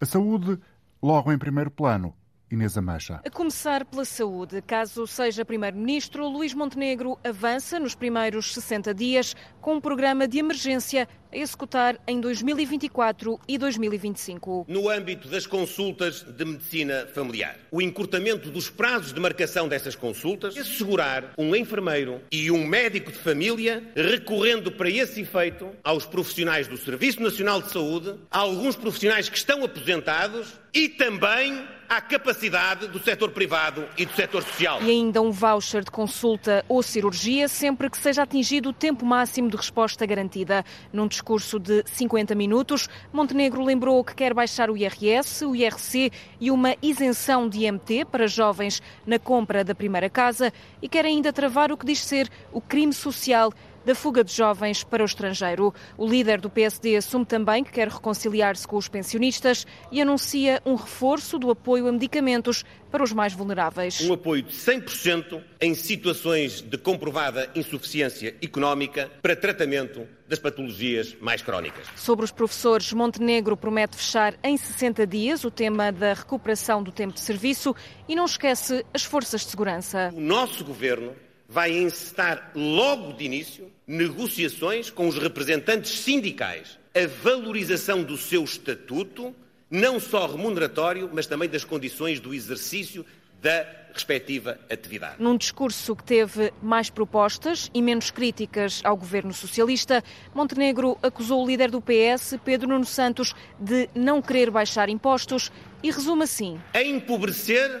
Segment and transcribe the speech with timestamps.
[0.00, 0.58] A saúde,
[1.02, 2.14] logo em primeiro plano,
[2.52, 3.18] Inês Ameixa.
[3.24, 4.60] A começar pela saúde.
[4.60, 11.08] Caso seja Primeiro-Ministro, Luís Montenegro avança nos primeiros 60 dias com um programa de emergência
[11.32, 14.66] a executar em 2024 e 2025.
[14.68, 20.54] No âmbito das consultas de medicina familiar, o encurtamento dos prazos de marcação dessas consultas,
[20.54, 26.76] assegurar um enfermeiro e um médico de família recorrendo para esse efeito aos profissionais do
[26.76, 32.98] Serviço Nacional de Saúde, a alguns profissionais que estão aposentados e também à capacidade do
[32.98, 34.80] setor privado e do setor social.
[34.80, 39.50] E ainda um voucher de consulta ou cirurgia sempre que seja atingido o tempo máximo
[39.50, 40.64] de resposta garantida.
[40.90, 46.10] Num discurso de 50 minutos, Montenegro lembrou que quer baixar o IRS, o IRC
[46.40, 51.30] e uma isenção de IMT para jovens na compra da primeira casa e quer ainda
[51.30, 53.52] travar o que diz ser o crime social
[53.84, 55.72] da fuga de jovens para o estrangeiro.
[55.96, 60.74] O líder do PSD assume também que quer reconciliar-se com os pensionistas e anuncia um
[60.74, 64.00] reforço do apoio a medicamentos para os mais vulneráveis.
[64.02, 71.42] Um apoio de 100% em situações de comprovada insuficiência económica para tratamento das patologias mais
[71.42, 71.86] crónicas.
[71.96, 77.14] Sobre os professores, Montenegro promete fechar em 60 dias o tema da recuperação do tempo
[77.14, 77.74] de serviço
[78.08, 80.10] e não esquece as forças de segurança.
[80.14, 81.12] O nosso governo
[81.52, 89.34] vai encetar logo de início negociações com os representantes sindicais, a valorização do seu estatuto,
[89.70, 93.04] não só remuneratório, mas também das condições do exercício
[93.42, 95.16] da respectiva atividade.
[95.18, 100.02] Num discurso que teve mais propostas e menos críticas ao governo socialista,
[100.34, 105.52] Montenegro acusou o líder do PS, Pedro Nuno Santos, de não querer baixar impostos
[105.82, 107.78] e resume assim: a empobrecer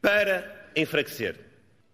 [0.00, 1.38] para enfraquecer,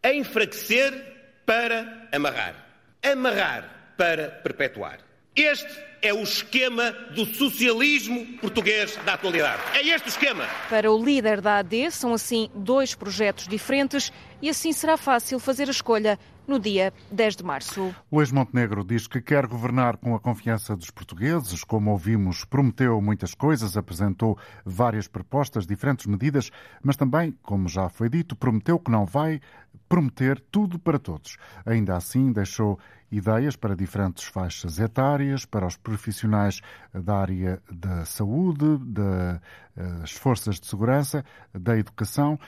[0.04, 1.15] a enfraquecer
[1.46, 2.54] para amarrar.
[3.02, 4.98] Amarrar para perpetuar.
[5.34, 5.68] Este
[6.02, 9.62] é o esquema do socialismo português da atualidade.
[9.74, 10.44] É este o esquema.
[10.68, 14.12] Para o líder da AD, são assim dois projetos diferentes
[14.42, 17.94] e assim será fácil fazer a escolha no dia 10 de março.
[18.10, 21.64] Luís Montenegro diz que quer governar com a confiança dos portugueses.
[21.64, 26.50] Como ouvimos, prometeu muitas coisas, apresentou várias propostas, diferentes medidas,
[26.82, 29.40] mas também, como já foi dito, prometeu que não vai
[29.88, 31.36] prometer tudo para todos.
[31.64, 32.78] Ainda assim, deixou
[33.10, 36.60] ideias para diferentes faixas etárias, para os profissionais
[36.92, 41.24] da área da saúde, das forças de segurança,
[41.54, 42.38] da educação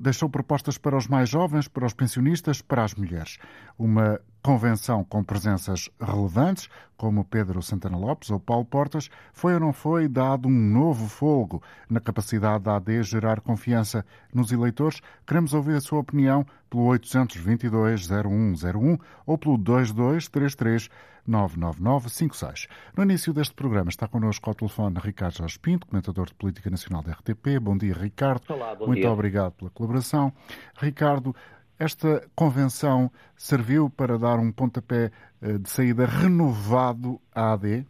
[0.00, 3.38] deixou propostas para os mais jovens, para os pensionistas, para as mulheres.
[3.78, 9.74] Uma convenção com presenças relevantes, como Pedro Santana Lopes ou Paulo Portas, foi ou não
[9.74, 15.02] foi dado um novo folgo na capacidade da AD gerar confiança nos eleitores?
[15.26, 20.88] Queremos ouvir a sua opinião pelo 822-0101 ou pelo 2233
[21.26, 22.68] 99956.
[22.96, 27.02] No início deste programa está connosco ao telefone Ricardo Jorge Pinto, comentador de Política Nacional
[27.02, 27.58] da RTP.
[27.60, 28.44] Bom dia, Ricardo.
[28.48, 29.10] Olá, bom Muito dia.
[29.10, 30.32] obrigado pela colaboração.
[30.80, 31.36] Ricardo,
[31.78, 35.10] esta convenção serviu para dar um pontapé
[35.40, 37.86] eh, de saída renovado à AD?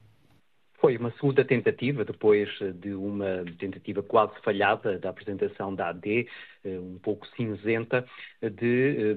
[0.81, 6.29] Foi uma segunda tentativa, depois de uma tentativa quase falhada da apresentação da AD,
[6.65, 8.07] eh, um pouco cinzenta,
[8.41, 9.17] de, eh,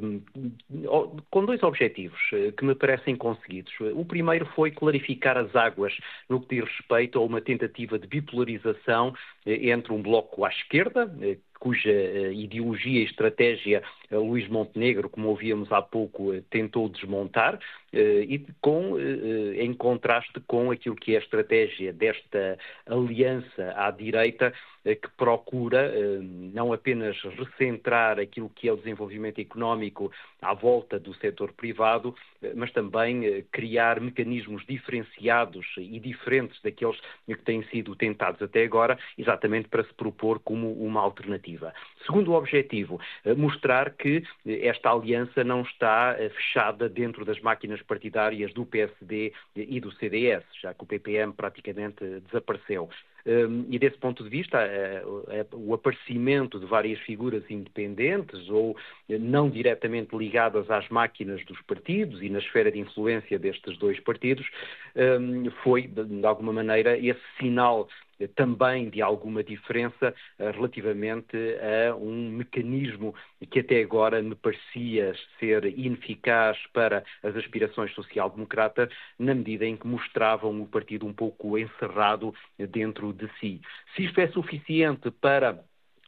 [1.29, 3.71] com dois objetivos eh, que me parecem conseguidos.
[3.94, 5.94] O primeiro foi clarificar as águas
[6.27, 9.13] no que diz respeito a uma tentativa de bipolarização
[9.45, 11.06] entre um bloco à esquerda,
[11.62, 11.92] cuja
[12.34, 17.60] ideologia e estratégia Luís Montenegro, como ouvíamos há pouco, tentou desmontar,
[17.94, 24.52] e com, em contraste com aquilo que é a estratégia desta aliança à direita,
[24.84, 25.94] que procura
[26.54, 30.12] não apenas recentrar aquilo que é o desenvolvimento económico
[30.42, 32.16] à volta do setor privado,
[32.56, 39.68] mas também criar mecanismos diferenciados e diferentes daqueles que têm sido tentados até agora, exatamente
[39.68, 41.50] para se propor como uma alternativa.
[42.06, 43.00] Segundo objetivo,
[43.38, 49.92] mostrar que esta aliança não está fechada dentro das máquinas partidárias do PSD e do
[49.94, 52.89] CDS, já que o PPM praticamente desapareceu.
[53.25, 58.75] Hum, e desse ponto de vista, eh, eh, o aparecimento de várias figuras independentes ou
[59.07, 64.00] eh, não diretamente ligadas às máquinas dos partidos e na esfera de influência destes dois
[64.00, 64.48] partidos
[64.95, 67.88] hum, foi, de alguma maneira, esse sinal
[68.27, 71.35] também de alguma diferença eh, relativamente
[71.88, 73.13] a um mecanismo
[73.50, 79.88] que até agora me parecia ser ineficaz para as aspirações social-democratas, na medida em que
[79.88, 83.62] mostravam o partido um pouco encerrado dentro de si.
[83.95, 85.63] Se isto é suficiente para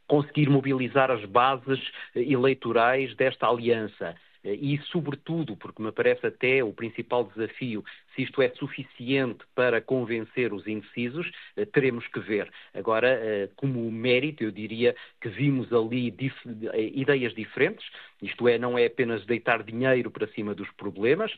[0.06, 1.80] conseguir mobilizar as bases
[2.14, 4.14] eleitorais desta aliança
[4.44, 7.82] e, sobretudo, porque me parece até o principal desafio,
[8.14, 12.50] se isto é suficiente para convencer os indecisos, eh, teremos que ver.
[12.72, 16.34] Agora, eh, como mérito, eu diria que vimos ali dif
[16.72, 17.86] eh, ideias diferentes,
[18.22, 21.30] isto é, não é apenas deitar dinheiro para cima dos problemas,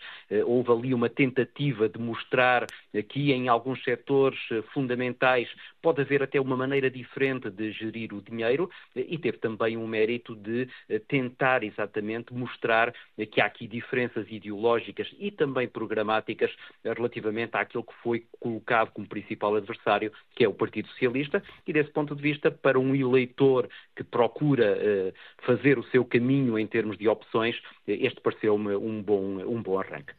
[0.45, 2.65] houve ali uma tentativa de mostrar
[3.09, 4.39] que em alguns setores
[4.73, 5.49] fundamentais
[5.83, 10.37] pode haver até uma maneira diferente de gerir o dinheiro e teve também um mérito
[10.37, 10.69] de
[11.09, 12.95] tentar exatamente mostrar
[13.33, 16.55] que há aqui diferenças ideológicas e também programáticas
[16.85, 21.91] relativamente àquilo que foi colocado como principal adversário, que é o Partido Socialista, e desse
[21.91, 25.13] ponto de vista, para um eleitor que procura uh,
[25.45, 30.13] fazer o seu caminho em termos de opções, este pareceu-me um bom, um bom arranque.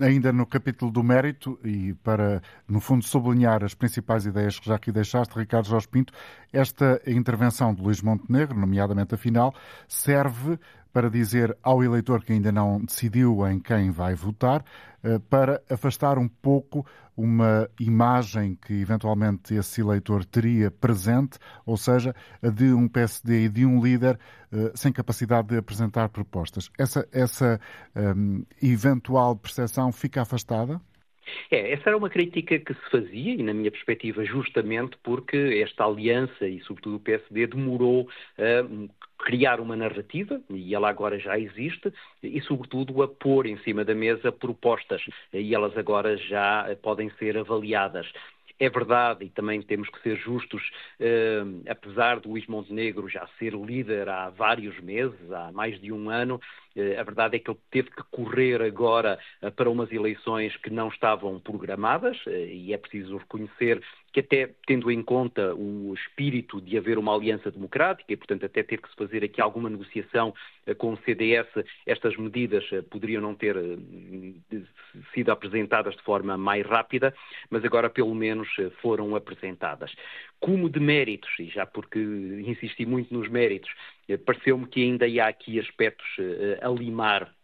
[0.00, 4.74] Ainda no capítulo do mérito, e para, no fundo, sublinhar as principais ideias que já
[4.74, 6.12] aqui deixaste, Ricardo Jorge Pinto,
[6.52, 9.54] esta intervenção de Luís Montenegro, nomeadamente a final,
[9.88, 10.58] serve
[10.96, 14.64] para dizer ao eleitor que ainda não decidiu em quem vai votar,
[15.04, 22.14] eh, para afastar um pouco uma imagem que eventualmente esse eleitor teria presente, ou seja,
[22.42, 24.18] a de um PSD e de um líder
[24.50, 26.70] eh, sem capacidade de apresentar propostas.
[26.78, 27.60] Essa, essa
[27.94, 30.80] um, eventual percepção fica afastada?
[31.50, 35.84] É, essa era uma crítica que se fazia, e na minha perspectiva, justamente porque esta
[35.84, 38.08] aliança, e sobretudo o PSD, demorou
[38.38, 41.92] a criar uma narrativa, e ela agora já existe,
[42.22, 45.02] e sobretudo a pôr em cima da mesa propostas,
[45.32, 48.06] e elas agora já podem ser avaliadas.
[48.58, 50.62] É verdade, e também temos que ser justos,
[50.98, 56.08] eh, apesar de Luís Montenegro já ser líder há vários meses, há mais de um
[56.08, 56.40] ano,
[56.98, 60.88] a verdade é que ele teve que correr agora eh, para umas eleições que não
[60.88, 63.82] estavam programadas, eh, e é preciso reconhecer
[64.12, 68.62] que até tendo em conta o espírito de haver uma aliança democrática e, portanto, até
[68.62, 70.34] ter que se fazer aqui alguma negociação
[70.78, 71.46] com o CDS,
[71.84, 73.54] estas medidas poderiam não ter
[75.12, 77.14] sido apresentadas de forma mais rápida,
[77.50, 78.48] mas agora pelo menos
[78.80, 79.94] foram apresentadas.
[80.40, 83.70] Como de méritos, e já porque insisti muito nos méritos,
[84.24, 86.06] pareceu-me que ainda há aqui aspectos
[86.60, 87.34] a limar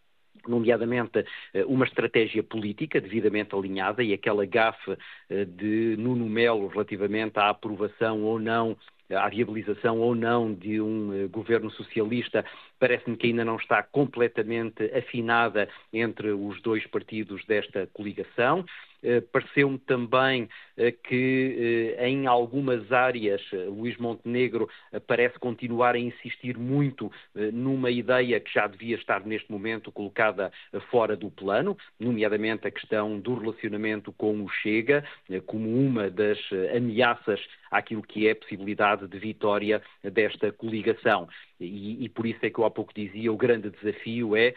[0.47, 4.97] nomeadamente eh, uma estratégia política devidamente alinhada e aquela gafe
[5.29, 8.77] eh, de Nuno Melo relativamente à aprovação ou não
[9.09, 12.43] à viabilização ou não de um eh, governo socialista,
[12.79, 18.65] parece-me que ainda não está completamente afinada entre os dois partidos desta coligação.
[19.03, 24.69] Eh, pareceu-me também eh, que em algumas áreas Luís Montenegro
[25.05, 30.51] parece continuar a insistir muito numa ideia que já devia estar neste momento colocada
[30.89, 35.03] fora do plano, nomeadamente a questão do relacionamento com o Chega,
[35.45, 36.39] como uma das
[36.75, 41.27] ameaças àquilo que é a possibilidade de vitória desta coligação.
[41.59, 44.55] E, e por isso é que eu há pouco dizia, o grande desafio é eh,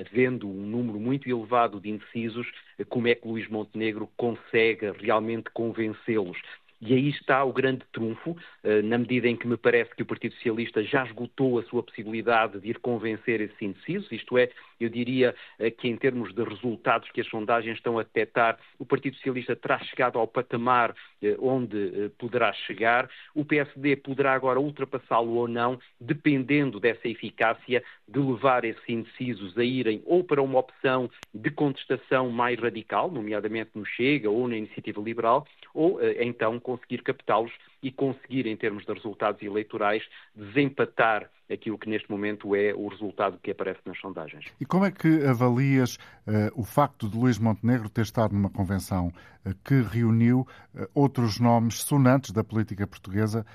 [0.00, 2.46] havendo um número muito elevado de indecisos,
[2.88, 6.38] como é que Luís Montenegro consegue realmente convencê-los
[6.80, 10.06] e aí está o grande trunfo, eh, na medida em que me parece que o
[10.06, 14.88] Partido Socialista já esgotou a sua possibilidade de ir convencer esses indecisos, isto é, eu
[14.88, 19.16] diria eh, que em termos de resultados que as sondagens estão a detectar, o Partido
[19.16, 25.48] Socialista terá chegado ao patamar eh, onde poderá chegar, o PSD poderá agora ultrapassá-lo ou
[25.48, 31.50] não, dependendo dessa eficácia de levar esses indecisos a irem ou para uma opção de
[31.50, 37.50] contestação mais radical, nomeadamente no Chega ou na Iniciativa Liberal, ou então conseguir captá-los
[37.82, 40.02] e conseguir, em termos de resultados eleitorais,
[40.36, 44.44] desempatar aquilo que neste momento é o resultado que aparece nas sondagens.
[44.60, 49.08] E como é que avalias uh, o facto de Luís Montenegro ter estado numa convenção
[49.08, 53.46] uh, que reuniu uh, outros nomes sonantes da política portuguesa,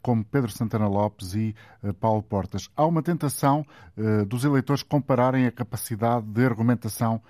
[0.00, 1.54] como Pedro Santana Lopes e
[2.00, 2.70] Paulo Portas?
[2.76, 3.66] Há uma tentação
[4.28, 7.20] dos eleitores compararem a capacidade de argumentação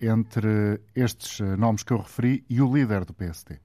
[0.00, 3.60] entre estes nomes que eu referi e o líder do PSD.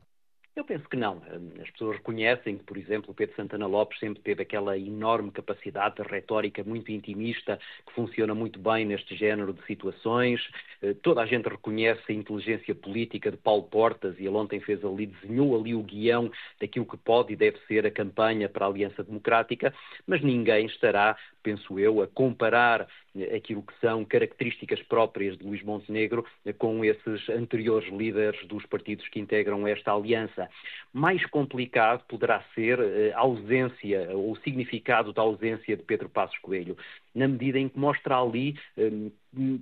[0.56, 1.22] Eu penso que não.
[1.62, 5.96] As pessoas reconhecem que, por exemplo, o Pedro Santana Lopes sempre teve aquela enorme capacidade
[5.96, 10.42] de retórica muito intimista que funciona muito bem neste género de situações.
[10.82, 14.84] Eh, toda a gente reconhece a inteligência política de Paulo Portas e ele ontem fez
[14.84, 16.30] ali, desenhou ali o guião
[16.60, 19.74] daquilo que pode e deve ser a campanha para a Aliança Democrática,
[20.06, 22.88] mas ninguém estará, penso eu, a comparar
[23.36, 26.26] aquilo que são características próprias de Luís Montenegro
[26.58, 30.50] com esses anteriores líderes dos partidos que integram esta aliança.
[30.94, 36.38] Mais complicado poderá ser eh, a ausência ou o significado da ausência de Pedro Passos
[36.40, 36.78] Coelho,
[37.20, 39.12] na medida em que mostra ali um,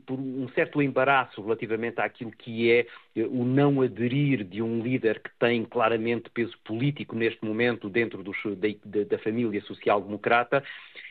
[0.05, 5.19] por um certo embaraço relativamente àquilo que é eh, o não aderir de um líder
[5.19, 10.63] que tem claramente peso político neste momento dentro dos, da, da família social-democrata.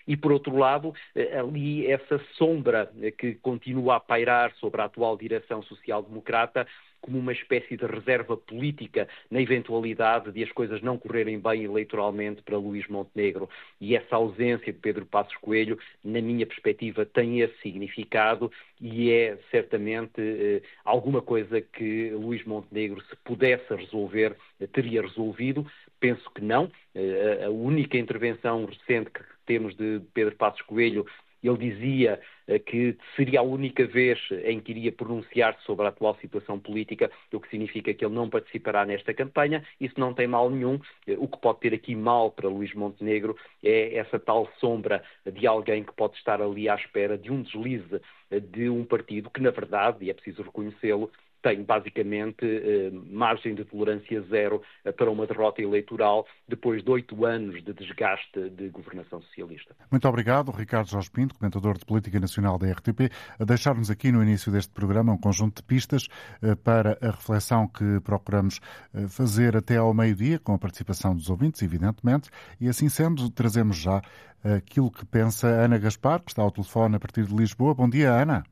[0.07, 5.17] E, por outro lado, eh, ali essa sombra que continua a pairar sobre a atual
[5.17, 6.67] direção social-democrata
[7.07, 12.43] como uma espécie de reserva política na eventualidade de as coisas não correrem bem eleitoralmente
[12.43, 13.49] para Luís Montenegro.
[13.81, 19.39] E essa ausência de Pedro Passos Coelho, na minha perspectiva, tem esse significado e é
[19.51, 24.37] certamente eh, alguma coisa que Luís Montenegro, se pudesse resolver,
[24.73, 25.65] teria resolvido.
[26.01, 26.71] Penso que não.
[26.95, 31.07] Eh, a única intervenção recente que temos de Pedro Passos Coelho
[31.43, 36.17] ele dizia eh, que seria a única vez em que iria pronunciar-se sobre a atual
[36.21, 39.65] situação política, o que significa que ele não participará nesta campanha.
[39.81, 40.81] Isso não tem mal nenhum.
[41.07, 45.47] Eh, o que pode ter aqui mal para Luís Montenegro é essa tal sombra de
[45.47, 48.01] alguém que pode estar ali à espera de um deslize
[48.31, 51.11] eh, de um partido que, na verdade, e é preciso reconhecê-lo,
[51.43, 57.25] tem basicamente eh, margem de tolerância zero eh, para uma derrota eleitoral depois de oito
[57.25, 59.75] anos de desgaste de governação socialista.
[59.91, 64.23] Muito obrigado, Ricardo Jorge Pinto, comentador de Política Nacional da RTP, a deixar-nos aqui no
[64.23, 66.09] início deste programa um conjunto de pistas
[66.43, 68.61] eh, para a reflexão que procuramos
[69.09, 74.01] fazer até ao meio-dia, com a participação dos ouvintes, evidentemente, e assim sendo, trazemos já
[74.43, 77.75] aquilo que pensa Ana Gaspar, que está ao telefone a partir de Lisboa.
[77.75, 78.45] Bom dia, Ana.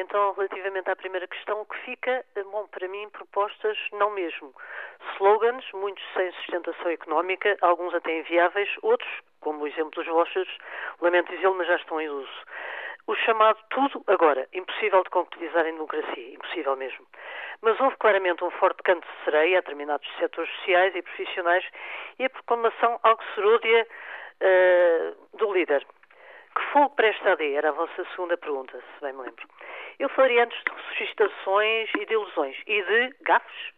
[0.00, 4.54] Então, relativamente à primeira questão, o que fica, eh, bom, para mim, propostas não mesmo.
[5.14, 10.48] Slogans, muitos sem sustentação económica, alguns até inviáveis, outros, como o exemplo dos vouchers,
[11.00, 12.30] lamento dizê-lo, mas já estão em uso.
[13.08, 17.04] O chamado tudo agora, impossível de concretizar em democracia, impossível mesmo.
[17.60, 21.64] Mas houve claramente um forte canto de sereia a determinados setores sociais e profissionais
[22.20, 25.84] e a proclamação algo serúdia uh, do líder.
[26.54, 27.54] Que fogo presta a D?
[27.54, 29.48] Era a vossa segunda pergunta, se bem me lembro.
[29.98, 33.72] Eu falaria antes de ressuscitações e de ilusões e de gafos.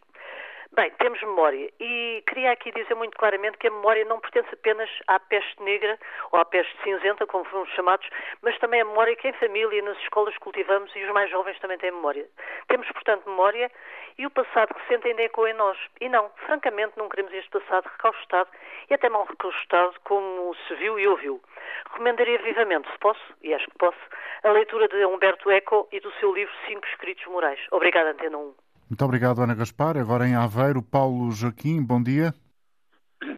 [0.73, 4.89] Bem, temos memória e queria aqui dizer muito claramente que a memória não pertence apenas
[5.09, 5.99] à peste negra
[6.31, 8.09] ou à peste cinzenta, como fomos chamados,
[8.41, 11.77] mas também a memória que em família, nas escolas cultivamos e os mais jovens também
[11.79, 12.25] têm memória.
[12.69, 13.69] Temos, portanto, memória
[14.17, 15.77] e o passado recente ainda ecoa em nós.
[16.01, 18.51] E não, francamente, não queremos este passado recaustado
[18.89, 21.43] e até mal recaustado como se viu e ouviu.
[21.91, 23.99] Recomendaria vivamente, se posso, e acho que posso,
[24.43, 27.61] a leitura de Humberto Eco e do seu livro Cinco Escritos Morais.
[27.71, 28.55] Obrigada, Antena 1.
[28.91, 29.97] Muito obrigado, Ana Gaspar.
[29.97, 32.35] Agora em Aveiro, Paulo Joaquim, bom dia.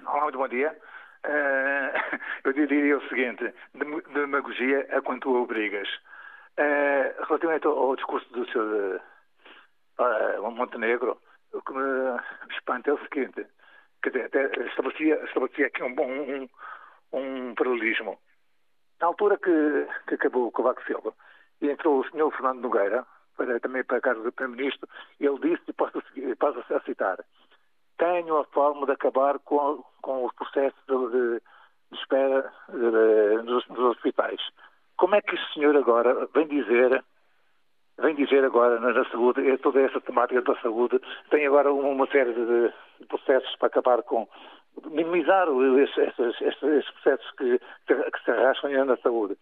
[0.06, 0.76] Olá, muito bom dia.
[1.26, 3.52] Uh, eu diria o seguinte:
[4.14, 5.88] demagogia a quanto obrigas.
[6.58, 9.00] Uh, relativamente ao, ao, discurso do Sr.
[9.98, 11.18] Uh, Montenegro,
[11.52, 13.46] o que me espanta é o seguinte:
[14.02, 16.48] quer dizer, até estabelecia, estabelecia aqui um, um,
[17.12, 18.18] um paralelismo.
[19.00, 21.12] Na altura que, que acabou o Cavaco Silva
[21.60, 22.30] e entrou o Sr.
[22.32, 24.88] Fernando Nogueira, para, também para a Casa do Primeiro-Ministro,
[25.20, 26.02] ele disse, e posso,
[26.38, 27.18] posso a citar,
[27.98, 31.42] tenho a forma de acabar com, com os processos de, de,
[31.90, 34.40] de espera de, nos, nos, hospitais.
[34.96, 37.04] Como é que o senhor agora vem dizer,
[37.98, 43.06] vem dizer agora na, saúde, toda essa temática da saúde, tem agora uma, série de
[43.06, 44.28] processos para acabar com,
[44.90, 49.36] minimizar esses, esses, esses processos que, que se arrastam na saúde.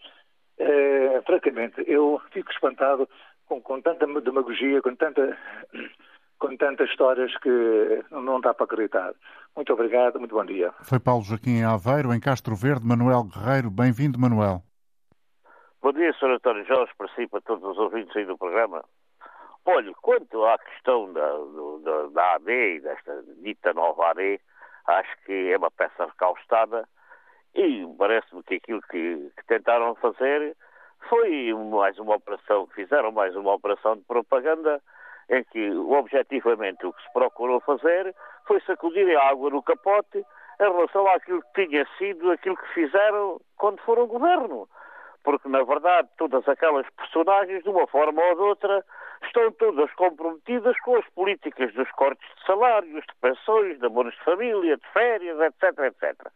[0.59, 3.09] É, francamente, eu fico espantado
[3.47, 5.37] com, com tanta demagogia, com tanta
[6.39, 9.13] com tantas histórias que não dá para acreditar.
[9.55, 10.73] Muito obrigado, muito bom dia.
[10.83, 13.71] Foi Paulo Joaquim Aveiro, em Castro Verde, Manuel Guerreiro.
[13.71, 14.63] Bem-vindo, Manuel.
[15.83, 16.33] Bom dia, Sr.
[16.33, 18.85] António Jorge, para si para todos os ouvintes aí do programa.
[19.65, 21.33] Olha, quanto à questão da,
[21.83, 24.39] da, da AD e desta dita nova AD,
[24.87, 26.87] acho que é uma peça recaustada
[27.55, 30.55] e parece-me que aquilo que, que, tentaram fazer
[31.09, 34.83] foi mais uma operação, fizeram mais uma operação de propaganda
[35.31, 38.15] em que objetivamente o que se procurou fazer
[38.47, 43.41] foi sacudir a água no capote em relação àquilo que tinha sido aquilo que fizeram
[43.57, 44.69] quando foram governo.
[45.23, 48.85] Porque, na verdade, todas aquelas personagens, de uma forma ou de outra,
[49.25, 54.25] estão todas comprometidas com as políticas dos cortes de salários, de pensões, de amores de
[54.25, 56.31] família, de férias, etc, etc.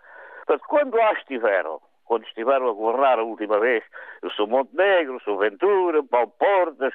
[0.47, 3.83] Portanto, quando lá estiveram, quando estiveram a governar a última vez,
[4.23, 6.93] eu sou Montenegro, sou Ventura, Paulo Portas,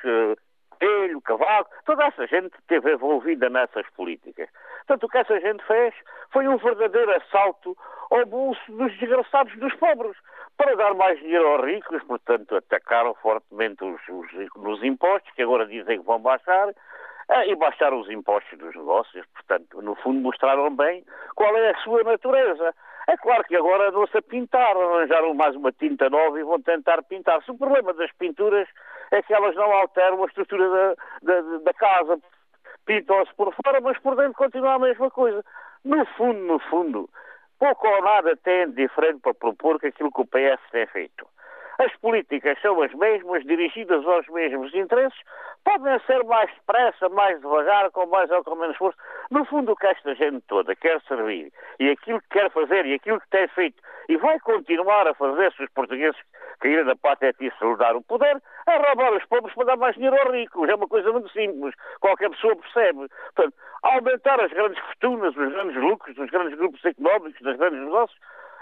[0.80, 4.48] Coelho, Cavaco, toda essa gente esteve envolvida nessas políticas.
[4.90, 5.94] Portanto, o que essa gente fez
[6.34, 7.78] foi um verdadeiro assalto
[8.10, 10.18] ao bolso dos desgraçados dos pobres,
[10.58, 16.00] para dar mais dinheiro aos ricos, portanto, atacaram fortemente os, os, impostos, que agora dizem
[16.00, 21.06] que vão baixar, eh, e baixaram os impostos dos negócios, portanto, no fundo mostraram bem
[21.36, 22.74] qual é a sua natureza.
[23.08, 27.52] É claro que agora andam-se pintar, arranjaram mais uma tinta nova e vão tentar pintar-se.
[27.52, 28.68] O problema das pinturas
[29.12, 32.20] é que elas não alteram a estrutura da, da, da casa.
[32.90, 35.46] Pintam-se por fora, mas por dentro continua a mesma coisa.
[35.86, 37.08] No fundo, no fundo,
[37.60, 41.28] pouco ou nada tem de diferente para propor que aquilo que o PS tem feito.
[41.80, 45.18] As políticas são as mesmas, dirigidas aos mesmos interesses,
[45.64, 48.98] podem ser mais depressa, mais devagar, com mais ou com menos força.
[49.32, 52.96] No fundo, o que esta gente toda quer servir e aquilo que quer fazer e
[52.96, 56.20] aquilo que tem feito e vai continuar a fazer se os portugueses
[56.60, 60.20] caírem da patetice e dar o poder, é roubar os pobres para dar mais dinheiro
[60.20, 60.68] aos ricos.
[60.68, 61.74] É uma coisa muito simples.
[62.02, 63.08] Qualquer pessoa percebe.
[63.36, 68.20] Portanto, aumentar as grandes fortunas, os grandes lucros dos grandes grupos económicos, dos grandes negócios,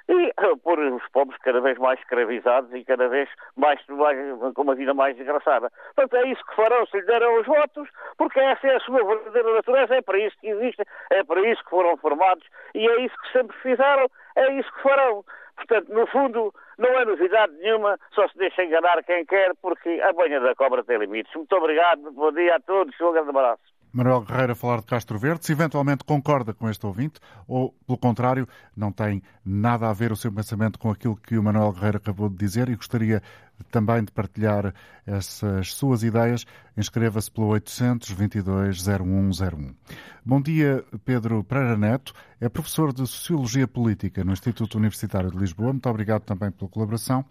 [0.10, 0.34] e
[0.64, 4.18] pôr os pobres cada vez mais escravizados e cada vez mais, mais,
[4.54, 5.70] com uma vida mais desgraçada.
[5.96, 9.04] Portanto, é isso que farão se lhe deram os votos, porque essa é a sua
[9.04, 13.02] verdadeira natureza, é para isso que existem, é para isso que foram formados e é
[13.02, 15.24] isso que sempre fizeram, é isso que farão.
[15.58, 20.14] Portanto, no fundo, não é novidade nenhuma, só se deixa enganar quem quer, porque a
[20.14, 21.34] banha da cobra tem limites.
[21.34, 23.76] Muito obrigado, bom dia a todos, um grande abraço.
[23.92, 27.98] Manuel Guerreiro a falar de Castro Verde, se eventualmente concorda com este ouvinte ou, pelo
[27.98, 31.98] contrário, não tem nada a ver o seu pensamento com aquilo que o Manuel Guerreiro
[31.98, 33.22] acabou de dizer e gostaria
[33.72, 34.74] também de partilhar
[35.06, 36.46] essas suas ideias,
[36.76, 39.74] inscreva-se pelo 822-0101.
[40.24, 45.72] Bom dia, Pedro Pereira Neto, é professor de Sociologia Política no Instituto Universitário de Lisboa.
[45.72, 47.26] Muito obrigado também pela colaboração.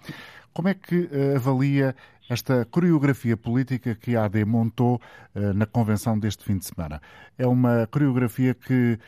[0.57, 1.95] Como é que uh, avalia
[2.31, 4.97] esta coreografia política que a AD montou
[5.35, 6.99] uh, na convenção deste fim de semana?
[7.37, 8.99] É uma coreografia que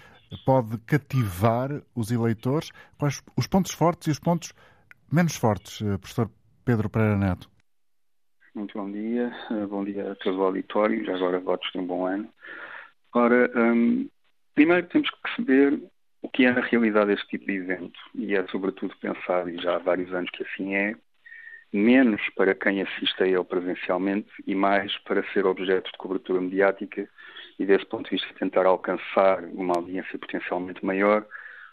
[0.44, 2.70] pode cativar os eleitores?
[2.98, 4.52] Quais os pontos fortes e os pontos
[5.10, 6.30] menos fortes, uh, professor
[6.66, 7.50] Pedro Pereira Neto?
[8.54, 9.32] Muito bom dia,
[9.70, 12.28] bom dia a todo o auditório, já agora votos de um bom ano.
[13.14, 14.06] Ora, um,
[14.54, 15.82] primeiro temos que perceber
[16.20, 19.76] o que é na realidade este tipo de evento, e é sobretudo pensado, e já
[19.76, 20.94] há vários anos que assim é,
[21.72, 27.08] menos para quem assiste a ele presencialmente e mais para ser objeto de cobertura mediática
[27.58, 31.26] e, desse ponto de vista, tentar alcançar uma audiência potencialmente maior,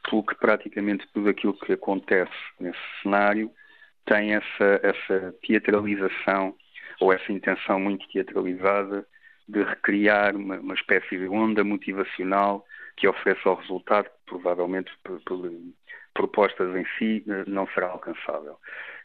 [0.10, 3.50] pelo que praticamente tudo aquilo que acontece nesse cenário
[4.06, 6.56] tem essa, essa teatralização
[7.00, 9.06] ou essa intenção muito teatralizada
[9.48, 12.66] de recriar uma, uma espécie de onda motivacional
[12.98, 15.52] que oferece ao resultado que provavelmente por, por
[16.14, 18.58] propostas em si não será alcançável.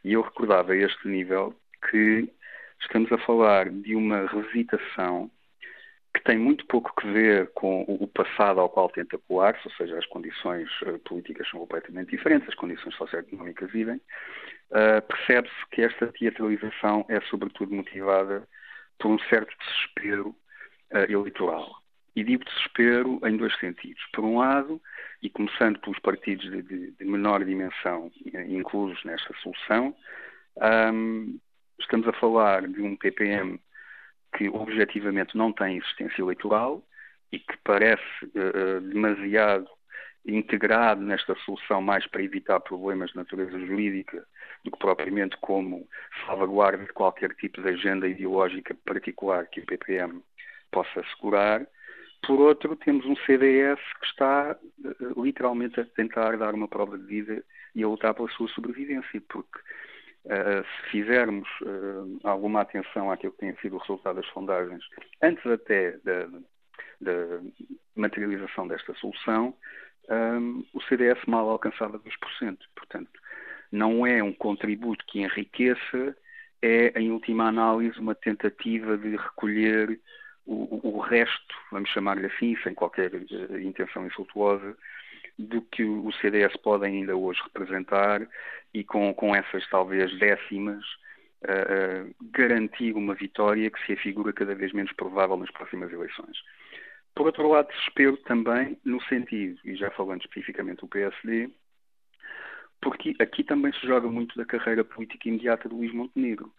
[0.05, 1.55] E eu recordava a este nível
[1.91, 2.31] que
[2.81, 5.31] estamos a falar de uma revisitação
[6.13, 9.97] que tem muito pouco que ver com o passado ao qual tenta colar-se, ou seja,
[9.97, 14.01] as condições eh, políticas são completamente diferentes, as condições socioeconómicas vivem.
[14.71, 18.47] Uh, Percebe-se que esta teatralização é sobretudo motivada
[18.99, 20.29] por um certo desespero
[20.93, 21.71] uh, eleitoral.
[22.16, 24.03] E digo desespero em dois sentidos.
[24.12, 24.81] Por um lado,
[25.23, 28.11] e começando pelos partidos de, de, de menor dimensão
[28.49, 29.94] inclusos nesta solução,
[30.92, 31.38] um,
[31.79, 33.61] estamos a falar de um PPM
[34.37, 36.85] que objetivamente não tem existência eleitoral
[37.33, 39.68] e que parece uh, demasiado
[40.27, 44.25] integrado nesta solução mais para evitar problemas de natureza jurídica
[44.64, 45.88] do que propriamente como
[46.27, 50.23] salvaguarda de qualquer tipo de agenda ideológica particular que o PPM
[50.70, 51.66] possa assegurar.
[52.27, 57.07] Por outro, temos um CDS que está uh, literalmente a tentar dar uma prova de
[57.07, 59.59] vida e a lutar pela sua sobrevivência, porque
[60.27, 64.85] uh, se fizermos uh, alguma atenção àquilo que tem sido o resultado das sondagens,
[65.23, 66.27] antes até da,
[67.01, 67.41] da
[67.97, 69.55] materialização desta solução,
[70.11, 72.59] um, o CDS mal alcançava 2%.
[72.75, 73.11] Portanto,
[73.71, 76.17] não é um contributo que enriqueça,
[76.61, 80.01] é, em última análise, uma tentativa de recolher
[80.53, 84.77] o, o resto, vamos chamar-lhe assim, sem qualquer uh, intenção insultuosa,
[85.39, 88.27] do que o CDS pode ainda hoje representar
[88.75, 90.85] e com, com essas talvez décimas
[91.45, 96.37] uh, garantir uma vitória que se afigura cada vez menos provável nas próximas eleições.
[97.15, 101.49] Por outro lado, desespero também no sentido, e já falando especificamente do PSD,
[102.81, 106.53] porque aqui também se joga muito da carreira política imediata de Luís Montenegro.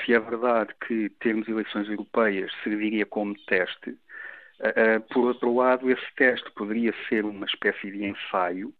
[0.00, 6.14] Se é verdade que termos eleições europeias serviria como teste, uh, por outro lado, esse
[6.16, 8.72] teste poderia ser uma espécie de ensaio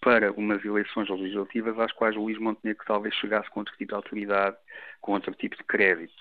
[0.00, 4.56] para umas eleições legislativas às quais Luís Montenegro talvez chegasse com outro tipo de autoridade,
[5.00, 6.14] com outro tipo de crédito.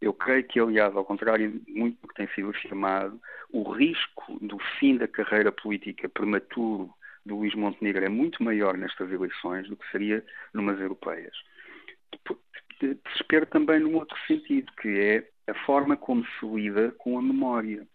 [0.00, 3.20] Eu creio que, aliás, ao contrário muito do que tem sido afirmado,
[3.50, 6.90] o risco do fim da carreira política prematuro
[7.26, 10.24] do Luís Montenegro é muito maior nestas eleições do que seria
[10.54, 11.34] numas europeias.
[12.80, 17.86] Desespero também num outro sentido, que é a forma como se lida com a memória.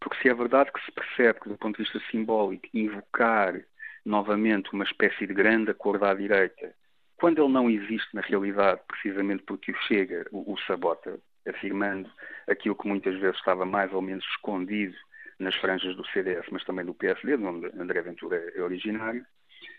[0.00, 3.58] Porque se é verdade que se percebe que, do ponto de vista simbólico, invocar
[4.04, 6.74] novamente uma espécie de grande acordo à direita
[7.16, 12.10] quando ele não existe na realidade, precisamente porque o Chega o, o sabota, afirmando
[12.48, 14.94] aquilo que muitas vezes estava mais ou menos escondido
[15.38, 19.24] nas franjas do CDS, mas também do PSD, de onde André Ventura é originário,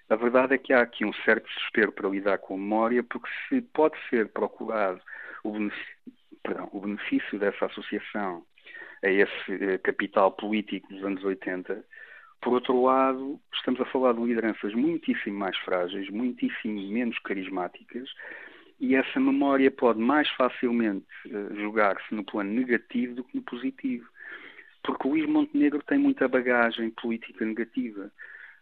[0.10, 3.30] a verdade é que há aqui um certo desespero para lidar com a memória, porque
[3.50, 5.02] se pode ser procurado
[5.44, 5.96] o benefício,
[6.44, 8.44] perdão, o benefício dessa associação
[9.04, 11.84] a esse eh, capital político dos anos 80,
[12.42, 18.08] por outro lado, estamos a falar de lideranças muitíssimo mais frágeis, muitíssimo menos carismáticas,
[18.80, 24.08] e essa memória pode mais facilmente uh, jogar-se no plano negativo do que no positivo.
[24.84, 28.12] Porque o Luís Montenegro tem muita bagagem política negativa.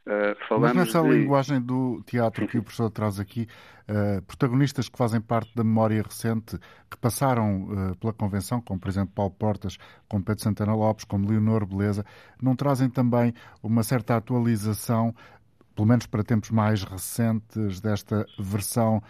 [0.06, 1.10] Uh, Mas nessa de...
[1.10, 3.48] linguagem do teatro que o professor traz aqui,
[3.88, 6.58] uh, protagonistas que fazem parte da memória recente,
[6.92, 9.78] que passaram uh, pela Convenção, como por exemplo Paulo Portas,
[10.10, 12.06] como Pedro Santana Lopes, como Leonor Beleza,
[12.42, 15.16] não trazem também uma certa atualização,
[15.74, 19.02] pelo menos para tempos mais recentes, desta versão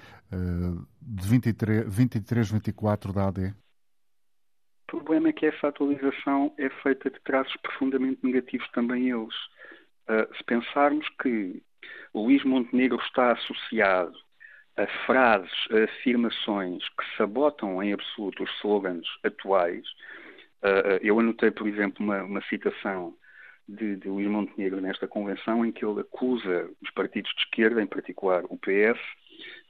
[1.02, 3.54] de 23-24 da AD?
[4.94, 9.36] O problema é que essa atualização é feita de traços profundamente negativos também eles.
[10.10, 11.62] Uh, se pensarmos que
[12.14, 14.14] Luís Montenegro está associado
[14.76, 19.86] a frases, a afirmações que sabotam em absoluto os slogans atuais,
[20.64, 23.16] uh, eu anotei, por exemplo, uma, uma citação
[23.68, 27.88] de, de Luís Montenegro nesta convenção em que ele acusa os partidos de esquerda, em
[27.88, 29.00] particular o PS,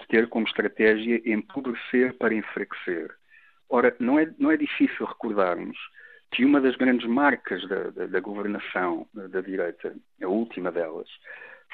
[0.01, 3.13] de ter como estratégia empobrecer para enfraquecer.
[3.69, 5.77] Ora, não é, não é difícil recordarmos
[6.33, 11.07] que uma das grandes marcas da, da, da governação da direita, a última delas,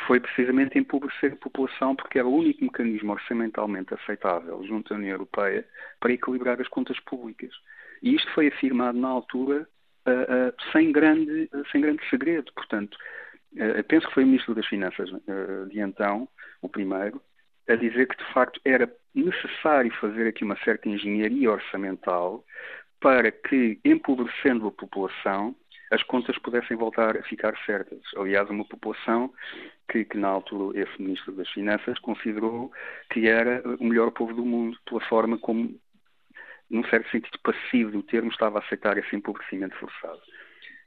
[0.06, 5.12] foi precisamente empobrecer a população porque era o único mecanismo orçamentalmente aceitável junto à União
[5.12, 5.66] Europeia
[6.00, 7.52] para equilibrar as contas públicas.
[8.02, 9.68] E isto foi afirmado na altura
[10.08, 12.52] uh, uh, sem, grande, uh, sem grande segredo.
[12.54, 12.98] Portanto,
[13.88, 15.10] penso que foi o Ministro das Finanças
[15.70, 16.30] de então,
[16.62, 17.20] o primeiro,
[17.68, 22.46] a dizer que de facto era necessário fazer aqui uma certa engenharia orçamental
[23.00, 25.56] para que, empobrecendo a população,
[25.92, 28.00] as contas pudessem voltar a ficar certas.
[28.16, 29.34] Aliás, uma população
[29.90, 32.72] que, que, na altura esse Ministro das Finanças considerou
[33.10, 35.74] que era o melhor povo do mundo, pela forma como,
[36.70, 40.22] num certo sentido passivo do termo, estava a aceitar esse empobrecimento forçado.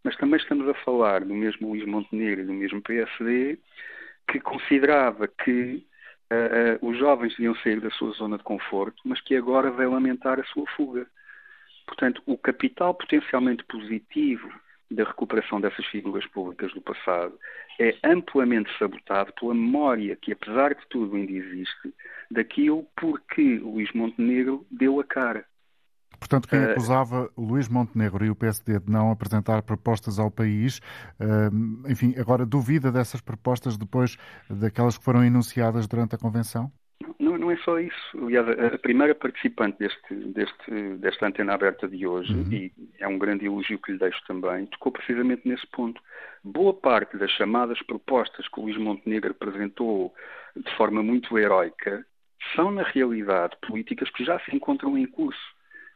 [0.05, 3.59] Mas também estamos a falar do mesmo Luís Montenegro e do mesmo PSD,
[4.29, 5.85] que considerava que
[6.31, 9.87] uh, uh, os jovens deviam sair da sua zona de conforto, mas que agora vai
[9.87, 11.07] lamentar a sua fuga.
[11.87, 14.49] Portanto, o capital potencialmente positivo
[14.91, 17.39] da recuperação dessas figuras públicas do passado
[17.81, 21.95] é amplamente sabotado pela memória que, apesar de tudo, ainda existe
[22.31, 25.45] daquilo por que Luís Montenegro deu a cara.
[26.19, 30.31] Portanto, quem eh, acusava o Luís Montenegro e o PSD de não apresentar propostas ao
[30.31, 30.81] país,
[31.19, 34.17] eh, enfim, agora duvida dessas propostas depois
[34.49, 36.71] daquelas que foram enunciadas durante a convenção?
[37.53, 38.25] É só isso.
[38.25, 42.53] Aliás, a primeira participante deste, deste, desta antena aberta de hoje, uhum.
[42.53, 46.01] e é um grande elogio que lhe deixo também, tocou precisamente nesse ponto.
[46.43, 50.15] Boa parte das chamadas propostas que o Luís Montenegro apresentou
[50.57, 52.05] de forma muito heroica
[52.57, 55.41] são, na realidade, políticas que já se encontram em curso.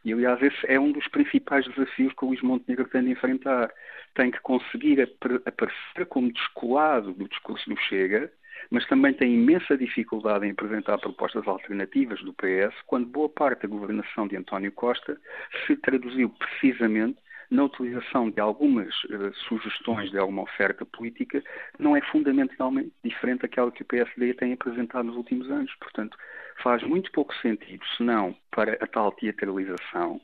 [0.05, 3.69] E, aliás, esse é um dos principais desafios que o Luís Montenegro tem de enfrentar.
[4.15, 5.01] Tem que conseguir
[5.45, 8.31] aparecer como descolado do discurso do Chega,
[8.69, 13.67] mas também tem imensa dificuldade em apresentar propostas alternativas do PS, quando boa parte da
[13.67, 15.19] governação de António Costa
[15.65, 21.41] se traduziu precisamente na utilização de algumas uh, sugestões de alguma oferta política
[21.79, 25.73] não é fundamentalmente diferente daquela que o PSD tem apresentado nos últimos anos.
[25.79, 26.17] Portanto,
[26.61, 30.19] faz muito pouco sentido, se não para a tal teatralização,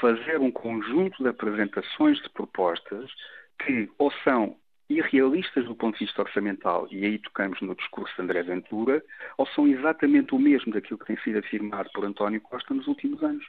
[0.00, 3.10] fazer um conjunto de apresentações de propostas
[3.64, 4.56] que ou são
[4.98, 9.02] irrealistas do ponto de vista orçamental, e aí tocamos no discurso de André Ventura,
[9.36, 13.22] ou são exatamente o mesmo daquilo que tem sido afirmado por António Costa nos últimos
[13.22, 13.44] anos.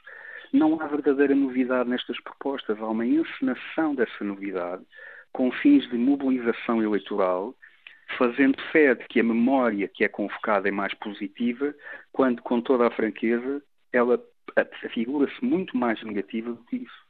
[0.52, 4.84] Não há verdadeira novidade nestas propostas, há uma encenação dessa novidade
[5.32, 7.54] com fins de mobilização eleitoral,
[8.16, 11.74] fazendo fé de que a memória que é convocada é mais positiva,
[12.12, 13.60] quando, com toda a franqueza,
[13.92, 14.22] ela
[14.84, 17.03] afigura-se muito mais negativa do que isso.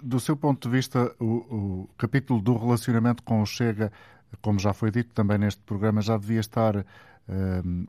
[0.00, 3.92] Do seu ponto de vista, o, o, capítulo do relacionamento com o Chega,
[4.40, 6.84] como já foi dito também neste programa, já devia estar uh,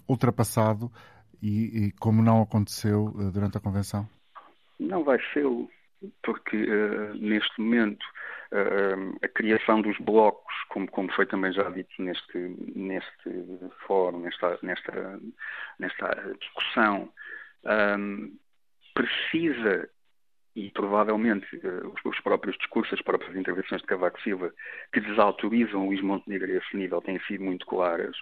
[0.07, 0.91] ultrapassado
[1.41, 4.07] e, e, como não aconteceu uh, durante a convenção?
[4.79, 5.45] Não vai ser,
[6.23, 8.05] porque uh, neste momento
[9.23, 12.37] a criação dos blocos, como, como, foi também já dito neste,
[12.75, 15.19] neste fórum, nesta, nesta,
[15.79, 17.09] nesta discussão,
[17.97, 18.37] um,
[18.93, 19.89] precisa
[20.55, 24.53] e provavelmente uh, os, próprios discursos, as próprias intervenções de Cavaco Silva,
[24.91, 28.15] que desautorizam Luís Montenegro a esse nível, têm sido muito claras.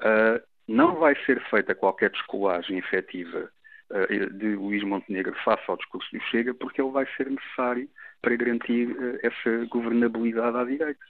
[0.00, 3.50] Uh, não vai ser feita qualquer descolagem efetiva
[3.90, 7.88] uh, de Luís Montenegro face ao discurso do Chega, porque ele vai ser necessário
[8.22, 8.88] para garantir
[9.22, 11.00] essa governabilidade à direita.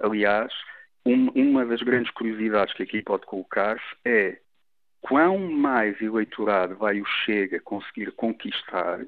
[0.00, 0.52] Aliás,
[1.06, 4.38] um, uma das grandes curiosidades que aqui pode colocar-se é
[5.00, 9.00] quão mais eleitorado vai o Chega conseguir conquistar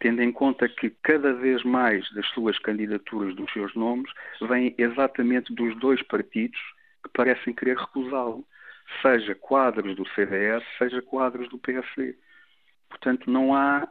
[0.00, 5.52] tendo em conta que cada vez mais das suas candidaturas, dos seus nomes, vêm exatamente
[5.52, 6.60] dos dois partidos
[7.02, 8.44] que parecem querer recusá-lo,
[9.02, 12.16] seja quadros do CDS, seja quadros do PSD.
[12.88, 13.86] Portanto, não há,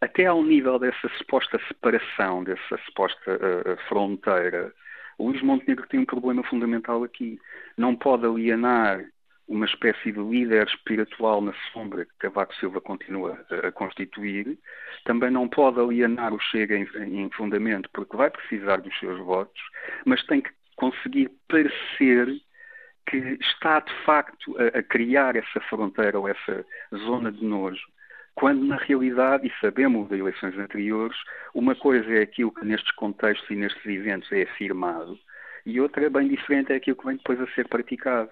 [0.00, 4.72] até ao nível dessa suposta separação, dessa suposta uh, fronteira,
[5.18, 7.38] o Luís Montenegro tem um problema fundamental aqui.
[7.76, 9.04] Não pode alienar
[9.52, 14.58] uma espécie de líder espiritual na sombra que Cavaco Silva continua a constituir,
[15.04, 19.60] também não pode alienar o Chega em, em fundamento, porque vai precisar dos seus votos,
[20.06, 22.28] mas tem que conseguir parecer
[23.06, 26.64] que está de facto a, a, criar essa fronteira ou essa
[27.04, 27.86] zona de nojo,
[28.34, 31.16] quando na realidade, e sabemos das eleições anteriores,
[31.54, 35.18] uma coisa é aquilo que nestes contextos e nestes eventos é afirmado,
[35.66, 38.30] e outra bem diferente, é aquilo que vem depois a ser praticado.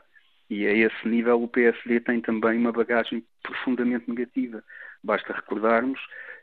[0.51, 4.65] E a esse nível o PSD tem também uma bagagem profundamente negativa.
[5.03, 6.01] Basta recordarmos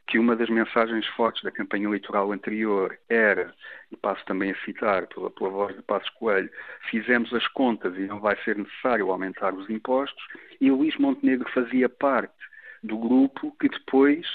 [0.08, 3.54] que uma das mensagens fortes da campanha eleitoral anterior era,
[3.92, 6.50] e passo também a citar pela, pela voz de Passos Coelho,
[6.90, 10.24] fizemos as contas e não vai ser necessário aumentar os impostos,
[10.62, 12.34] e Luís Montenegro fazia parte
[12.82, 14.26] do grupo que depois,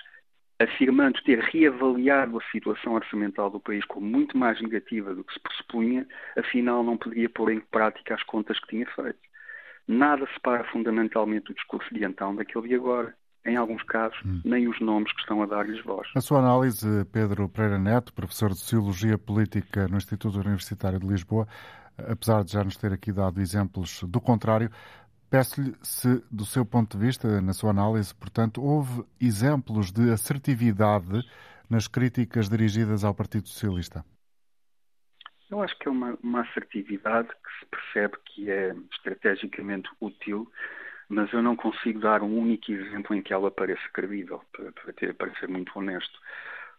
[0.60, 5.40] afirmando ter reavaliado a situação orçamental do país como muito mais negativa do que se
[5.40, 6.06] pressupunha,
[6.36, 9.31] afinal não poderia pôr em prática as contas que tinha feito
[9.86, 13.14] nada separa fundamentalmente o discurso de então daquele de agora.
[13.44, 14.40] Em alguns casos, hum.
[14.44, 16.08] nem os nomes que estão a dar-lhes voz.
[16.14, 21.48] A sua análise, Pedro Pereira Neto, professor de Sociologia Política no Instituto Universitário de Lisboa,
[21.98, 24.70] apesar de já nos ter aqui dado exemplos do contrário,
[25.28, 31.24] peço-lhe se, do seu ponto de vista, na sua análise, portanto, houve exemplos de assertividade
[31.68, 34.04] nas críticas dirigidas ao Partido Socialista.
[35.52, 40.50] Eu acho que é uma, uma assertividade que se percebe que é estrategicamente útil,
[41.10, 44.92] mas eu não consigo dar um único exemplo em que ela pareça credível, para, para,
[44.94, 46.18] ter, para ser muito honesto.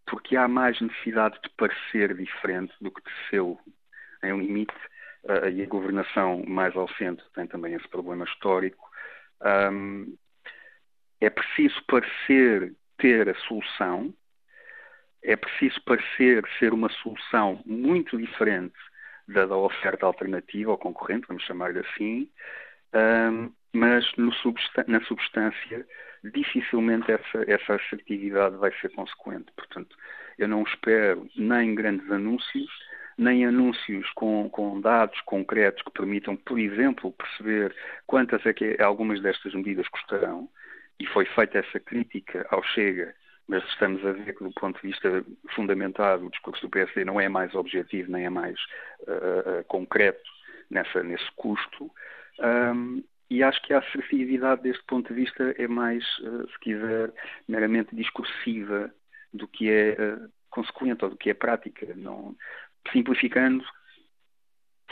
[0.08, 3.44] Porque há mais necessidade de parecer diferente do que de ser
[4.24, 4.74] em limite,
[5.26, 8.90] uh, e a governação mais ao centro tem também esse problema histórico.
[9.72, 10.18] Um,
[11.22, 14.12] é preciso parecer ter a solução,
[15.24, 18.76] é preciso parecer ser uma solução muito diferente
[19.28, 22.30] da, da oferta alternativa ou concorrente, vamos chamar-lhe assim,
[22.94, 24.06] um, mas
[24.42, 25.86] substan na substância
[26.24, 29.52] dificilmente essa, essa assertividade vai ser consequente.
[29.56, 29.96] Portanto,
[30.38, 32.70] eu não espero nem grandes anúncios,
[33.18, 39.22] nem anúncios com, com, dados concretos que permitam, por exemplo, perceber quantas é que algumas
[39.22, 40.50] destas medidas custarão.
[41.00, 43.14] E foi feita essa crítica ao Chega
[43.48, 45.26] mas estamos a ver que, do ponto de vista
[45.56, 48.58] fundamentado, o discurso do PSD não é mais objetivo, nem é mais
[49.02, 50.30] uh, uh, concreto
[50.70, 51.92] nessa, nesse custo.
[52.40, 57.14] Um, e acho que a assertividade deste ponto de vista é mais, uh, se quiser,
[57.48, 58.94] meramente discursiva
[59.34, 59.98] do que é
[60.50, 61.94] consequente ou do que é prática.
[61.96, 62.36] Não,
[62.92, 63.66] simplificando,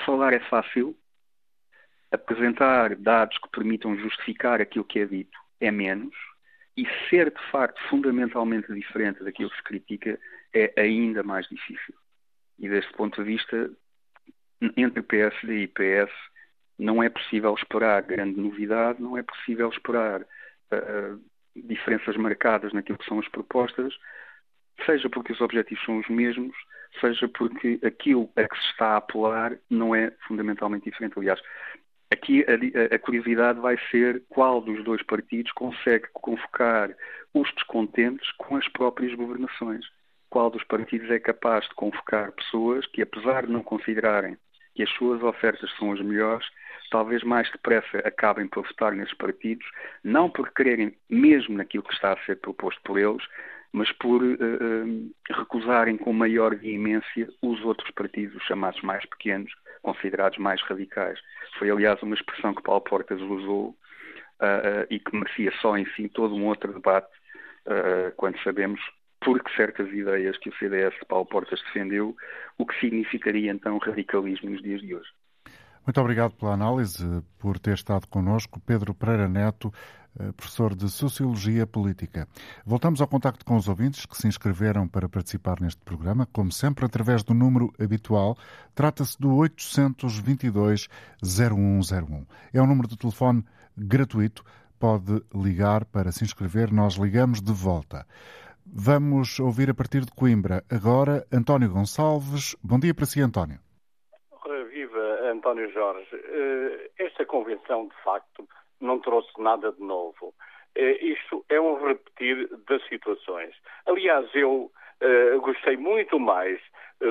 [0.05, 0.97] falar é fácil,
[2.11, 6.13] apresentar dados que permitam justificar aquilo que é dito é menos
[6.81, 10.19] e ser, de facto, fundamentalmente diferente daquilo que se critica
[10.51, 11.93] é ainda mais difícil.
[12.57, 13.69] E deste ponto de vista,
[14.75, 16.11] entre PSD e PS,
[16.79, 21.23] não é possível esperar grande novidade, não é possível esperar uh,
[21.55, 23.93] diferenças marcadas naquilo que são as propostas,
[24.83, 26.55] seja porque os objetivos são os mesmos,
[26.99, 31.13] seja porque aquilo a que se está a apelar não é fundamentalmente diferente.
[31.19, 31.39] Aliás,
[32.11, 36.93] aqui a, a, curiosidade vai ser qual dos dois partidos consegue convocar
[37.33, 39.85] os descontentes com as próprias governações.
[40.29, 44.37] Qual dos partidos é capaz de convocar pessoas que, apesar de não considerarem
[44.75, 46.45] que as suas ofertas são as melhores,
[46.89, 49.65] talvez mais depressa acabem por votar nesses partidos,
[50.03, 53.23] não por quererem mesmo naquilo que está a ser proposto por eles,
[53.73, 59.51] mas por uh, uh, recusarem com maior veemência os outros partidos, os chamados mais pequenos,
[59.81, 61.19] considerados mais radicais.
[61.57, 66.09] Foi, aliás, uma expressão que Paulo Portas usou uh, e que merecia só em si
[66.09, 67.09] todo um outro debate,
[68.17, 68.81] quando sabemos
[69.21, 72.15] porque certas ideias que o CDS de Paulo Portas defendeu,
[72.57, 75.09] o que significaria então radicalismo nos dias de hoje.
[75.85, 77.03] Muito obrigado pela análise,
[77.39, 79.73] por ter estado connosco, Pedro Pereira Neto,
[80.19, 82.27] eh, professor de Sociologia Política.
[82.63, 86.85] Voltamos ao contacto com os ouvintes que se inscreveram para participar neste programa, como sempre,
[86.85, 88.37] através do número habitual.
[88.75, 92.27] Trata-se do 822-0101.
[92.53, 93.43] É um número de telefone
[93.75, 94.43] gratuito.
[94.77, 98.05] Pode ligar para se inscrever, nós ligamos de volta.
[98.65, 100.63] Vamos ouvir a partir de Coimbra.
[100.69, 102.55] Agora, António Gonçalves.
[102.61, 103.59] Bom dia para si, António.
[105.31, 108.47] António Jorge, eh, esta convenção, de facto,
[108.79, 110.33] não trouxe nada de novo.
[110.75, 113.55] Eh, isto é um repetir das situações.
[113.85, 116.59] Aliás, eu eh, gostei muito mais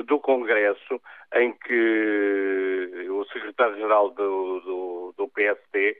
[0.05, 1.01] do Congresso,
[1.35, 5.97] em que o secretário-geral do, do, do, PSD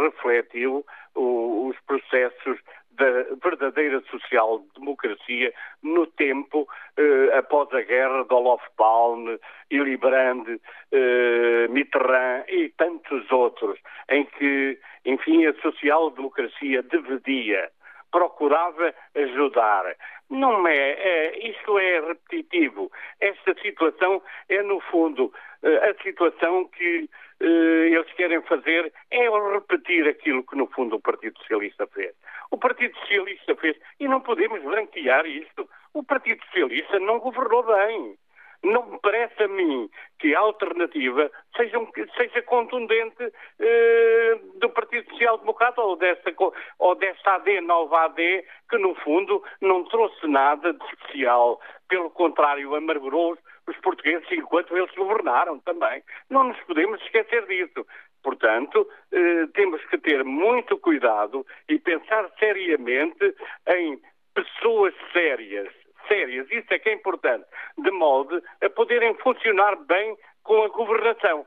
[0.00, 2.60] refletiu os processos
[2.98, 9.38] da verdadeira social-democracia no tempo eh, após a guerra de Olof Palme,
[9.72, 10.60] Willy Brandt,
[10.92, 13.78] eh, Mitterrand e tantos outros,
[14.10, 17.70] em que, enfim, a social-democracia dividia,
[18.10, 19.84] procurava ajudar.
[20.28, 22.90] Não é, é, isto é repetitivo.
[23.20, 25.32] Esta situação é, no fundo,
[25.62, 27.08] eh, a situação que
[27.40, 32.14] eles querem fazer é repetir aquilo que, no fundo, o Partido Socialista fez.
[32.50, 38.16] O Partido Socialista fez, e não podemos branquear isto, o Partido Socialista não governou bem.
[38.62, 41.78] Não me parece a mim que a alternativa seja,
[42.16, 46.34] seja contundente eh, do Partido Social Democrata ou desta,
[46.80, 51.60] ou desta AD, nova AD, que no fundo não trouxe nada de especial.
[51.88, 56.02] Pelo contrário, amargurou os portugueses enquanto eles governaram também.
[56.30, 57.86] Não nos podemos esquecer disso.
[58.22, 63.34] Portanto, eh, temos que ter muito cuidado e pensar seriamente
[63.68, 64.00] em
[64.34, 65.68] pessoas sérias,
[66.06, 71.46] sérias, isso é que é importante, de modo a poderem funcionar bem com a governação.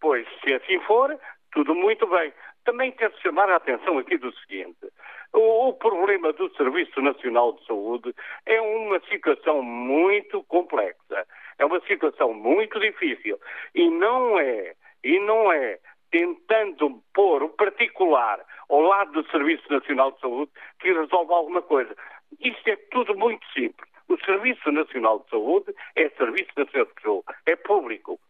[0.00, 1.16] Pois, se assim for,
[1.52, 2.32] tudo muito bem.
[2.64, 4.86] Também quero chamar a atenção aqui do seguinte:
[5.32, 8.14] o, o, problema do Serviço Nacional de Saúde
[8.46, 11.26] é uma situação muito complexa,
[11.58, 13.38] é uma situação muito difícil
[13.74, 15.78] e não é, e não é
[16.10, 21.96] tentando pôr o particular ao lado do Serviço Nacional de Saúde que resolve alguma coisa.
[22.40, 23.90] Isto é tudo muito simples.
[24.08, 28.20] O Serviço Nacional de Saúde é Serviço Nacional de Saúde, é público.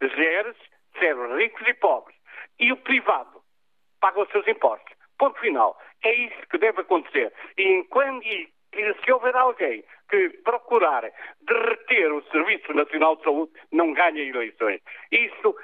[0.00, 0.60] Gera-se,
[0.98, 2.16] serve ricos e pobres.
[2.58, 3.40] E o privado
[4.00, 4.96] paga os seus impostos.
[5.18, 5.78] Ponto final.
[6.02, 7.32] É isso que deve acontecer.
[7.56, 11.10] E enquanto e se houver alguém que procurar
[11.42, 14.80] derreter o Serviço Nacional de Saúde, não ganha eleições.
[15.12, 15.54] Isso,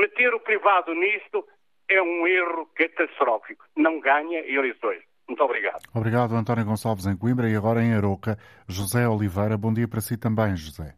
[0.00, 1.46] meter o privado nisto,
[1.88, 3.64] é um erro catastrófico.
[3.76, 5.02] Não ganha eleições.
[5.28, 5.82] Muito obrigado.
[5.94, 8.36] Obrigado, António Gonçalves, em Coimbra e agora em Aroca.
[8.68, 10.94] José Oliveira, bom dia para si também, José.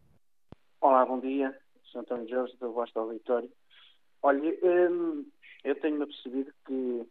[0.80, 1.56] Olá, bom dia.
[1.84, 3.50] Sou António Jorge, do Voz do Auditório.
[4.22, 5.24] Olha, hum,
[5.64, 7.06] eu tenho-me apercebido que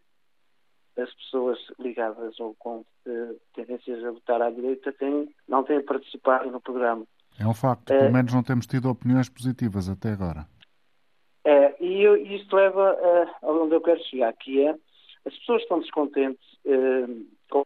[0.97, 2.85] as pessoas ligadas ou com
[3.53, 7.05] tendências a votar à direita têm, não têm participado no programa.
[7.39, 10.47] É um facto, pelo é, menos não temos tido opiniões positivas até agora.
[11.43, 14.75] É, e eu, isto leva a, a onde eu quero chegar, que é
[15.25, 17.65] as pessoas estão descontentes uh, com uh,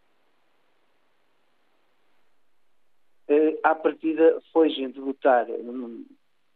[3.64, 6.06] à partida fogem de votar no,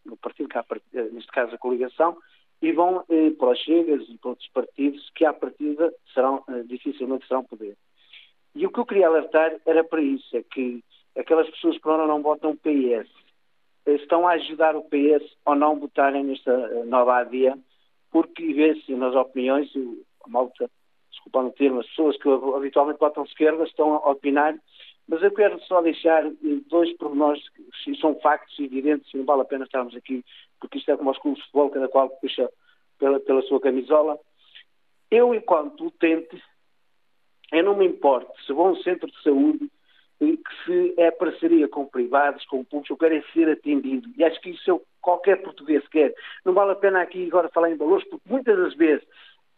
[0.05, 0.65] no partido que há,
[1.11, 2.17] neste caso a coligação,
[2.63, 6.63] e vão eh, para os Chegas e para outros partidos que, à partida, serão, eh,
[6.63, 7.75] dificilmente serão poder.
[8.55, 10.81] E o que eu queria alertar era para isso, é que
[11.13, 13.09] aquelas pessoas que agora não votam PS
[13.85, 17.53] eh, estão a ajudar o PS a não votarem nesta eh, nova AD,
[18.09, 19.69] porque vê-se nas opiniões,
[20.23, 20.71] a malta,
[21.11, 24.57] desculpa no termo, as pessoas que habitualmente votam esquerda estão a opinar,
[25.05, 26.31] mas eu quero só deixar eh,
[26.69, 27.43] dois pormenores
[27.83, 30.23] que são factos evidentes e não vale a pena estarmos aqui
[30.63, 32.49] porque isto é como os clubes de futebol, cada qual puxa
[32.97, 34.17] pela, pela sua camisola.
[35.11, 36.41] Eu, enquanto utente,
[37.51, 39.69] eu não me importo se vou a um centro de saúde
[40.19, 44.09] que se é parceria com privados, com públicos, eu quero é ser atendido.
[44.17, 46.13] E acho que isso é qualquer português quer.
[46.45, 49.05] Não vale a pena aqui agora falar em valores, porque muitas das vezes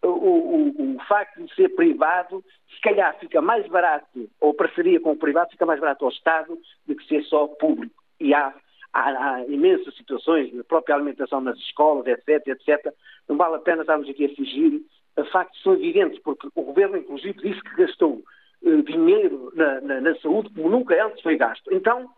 [0.04, 2.44] o, o, o, facto de ser privado,
[2.74, 6.58] se calhar fica mais barato, ou parceria com o privado, fica mais barato ao Estado
[6.88, 8.04] do que ser só público.
[8.20, 8.54] E há,
[8.96, 12.94] há, há imensas situações, na própria alimentação nas escolas, etc, etc.
[13.28, 14.82] Não vale a pena estarmos aqui a fugir
[15.18, 18.22] a factos são evidentes, porque o Governo, inclusive, disse que gastou
[18.62, 21.74] uh, dinheiro na, na, na saúde como nunca antes foi gasto.
[21.74, 22.10] Então,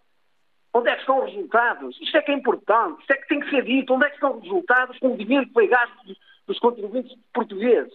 [0.73, 1.99] Onde é que estão os resultados?
[1.99, 3.93] Isto é que é importante, isto é que tem que ser dito.
[3.93, 6.15] Onde é que estão os resultados com o dinheiro que foi gasto
[6.45, 7.93] dos contribuintes portugueses?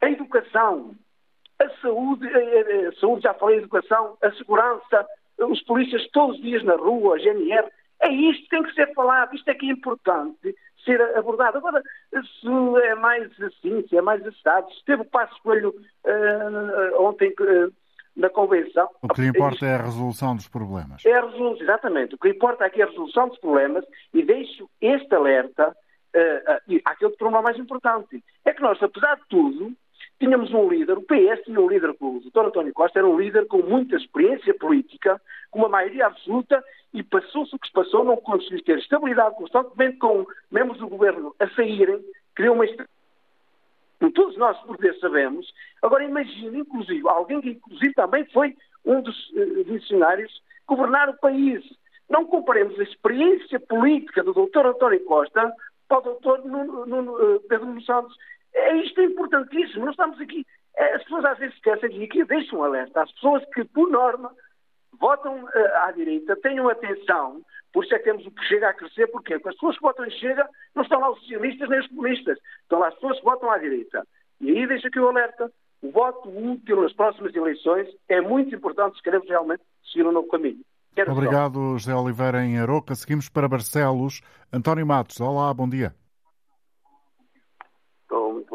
[0.00, 0.96] A educação,
[1.60, 5.06] a saúde, a, a, a saúde, já falei, a educação, a segurança,
[5.38, 7.70] os polícias todos os dias na rua, a GNR.
[8.00, 11.58] É isto que tem que ser falado, isto é que é importante ser abordado.
[11.58, 17.02] Agora, se é mais assim, se é mais assado, se teve o passo escolho uh,
[17.02, 17.72] ontem uh,
[18.16, 18.88] na Convenção.
[19.02, 21.04] O que lhe importa é a resolução dos problemas.
[21.04, 22.14] É a resolução, exatamente.
[22.14, 25.68] O que importa aqui é a resolução dos problemas e deixo este alerta
[26.14, 28.22] uh, uh, àquele problema mais importante.
[28.44, 29.72] É que nós, apesar de tudo,
[30.18, 32.46] tínhamos um líder, o PS tinha um líder, o Dr.
[32.46, 36.62] António Costa era um líder com muita experiência política, com uma maioria absoluta,
[36.92, 41.34] e passou-se o que se passou, não conseguiu ter estabilidade constantemente com membros do governo
[41.40, 42.00] a saírem,
[42.34, 42.64] criou uma
[44.10, 45.52] todos nós portugueses sabemos.
[45.82, 51.64] Agora imagine, inclusive, alguém que inclusive também foi um dos uh, dicionários governar o país.
[52.08, 54.66] Não comparemos a experiência política do Dr.
[54.66, 55.52] António Costa
[55.88, 56.46] para o Dr.
[56.46, 58.14] Nuno, Nuno, uh, Pedro Nuno Santos.
[58.54, 59.84] É, isto é importantíssimo.
[59.84, 60.46] Nós estamos aqui.
[60.76, 63.90] É, as pessoas às vezes esquecem e aqui deixam um alerta às pessoas que, por
[63.90, 64.32] norma,
[64.98, 67.42] votam uh, à direita, tenham atenção,
[67.72, 69.34] por isso é que temos o que chega a crescer, porquê?
[69.34, 72.38] Porque as pessoas que votam em Chega não estão lá os socialistas nem os comunistas,
[72.62, 74.06] estão lá as pessoas que votam à direita.
[74.40, 75.50] E aí deixa aqui o alerta.
[75.82, 80.28] O voto útil nas próximas eleições é muito importante se queremos realmente seguir um novo
[80.28, 80.60] caminho.
[80.94, 81.76] Quero Obrigado.
[81.76, 82.94] José Oliveira em Aroca.
[82.94, 84.20] Seguimos para Barcelos.
[84.52, 85.92] António Matos, olá, bom dia.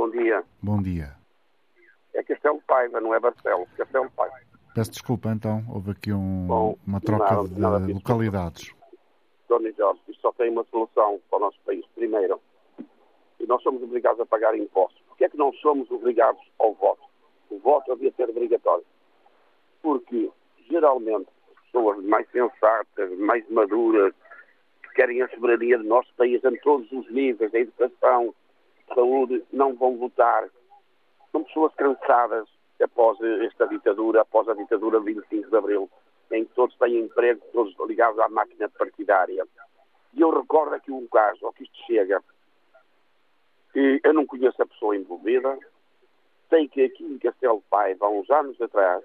[0.10, 0.44] Bom dia.
[0.60, 1.16] Bom dia.
[2.16, 4.36] É Castelo Paiva, não é Barcelos, Castelo Paiva.
[4.74, 8.74] Peço desculpa, então, houve aqui um, Bom, uma troca nada, de nada localidades.
[9.48, 11.86] Dona Jorge, isto só tem uma solução para o nosso país.
[11.94, 12.42] Primeiro,
[13.40, 15.00] e nós somos obrigados a pagar impostos.
[15.08, 17.04] Porquê é que não somos obrigados ao voto?
[17.52, 18.86] O voto havia de ser obrigatório.
[19.84, 20.32] Porque,
[20.72, 21.30] geralmente,
[21.66, 24.16] pessoas mais sensatas, mais maduras,
[24.82, 28.34] que querem a soberania do nosso país em todos os níveis, da educação,
[28.94, 30.50] saúde, não vão votar.
[31.32, 32.48] São pessoas cansadas
[32.82, 35.90] após esta ditadura, após a ditadura de 25 de Abril,
[36.32, 39.46] em que todos têm emprego, todos ligados à máquina partidária.
[40.14, 42.24] E eu recordo aqui um caso, ao que isto chega,
[43.74, 45.58] que eu não conheço a pessoa envolvida,
[46.50, 49.04] sei que aqui em Castelo Paiva, há uns anos atrás,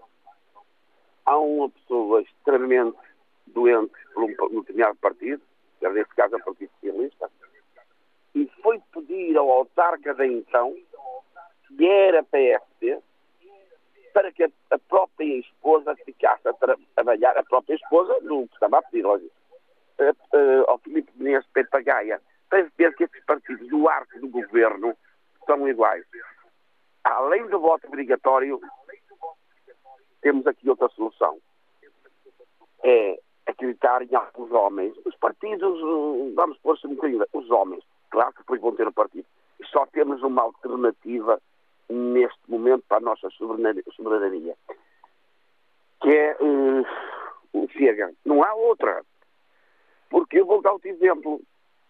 [1.27, 2.97] há uma pessoa extremamente
[3.47, 5.43] doente por um determinado partido,
[5.83, 7.31] neste caso o Partido Socialista,
[8.35, 10.75] e foi pedir ao autarca da então,
[11.69, 12.99] que era PSD,
[14.13, 16.55] para que a, própria esposa ficasse a
[16.95, 19.35] trabalhar, a própria esposa, no que estava a pedir, lógico,
[20.67, 24.97] ao Filipe Menezes de Papagaia, para ver que esses partidos do arco do governo
[25.47, 26.05] são iguais.
[27.03, 28.61] Além do voto obrigatório,
[30.21, 31.39] temos aqui outra solução.
[32.83, 34.95] É acreditar em alguns homens.
[35.05, 35.81] Os partidos,
[36.35, 37.85] vamos pôr-se um bocadinho, os homens,
[38.15, 39.27] claro que depois vão ter o partido.
[39.73, 41.41] Só temos uma alternativa
[41.89, 44.57] neste momento para a nossa soberania,
[46.01, 46.87] que é uh,
[47.53, 48.13] o Chega.
[48.25, 49.03] Não há outra.
[50.09, 51.41] Porque eu vou dar outro exemplo.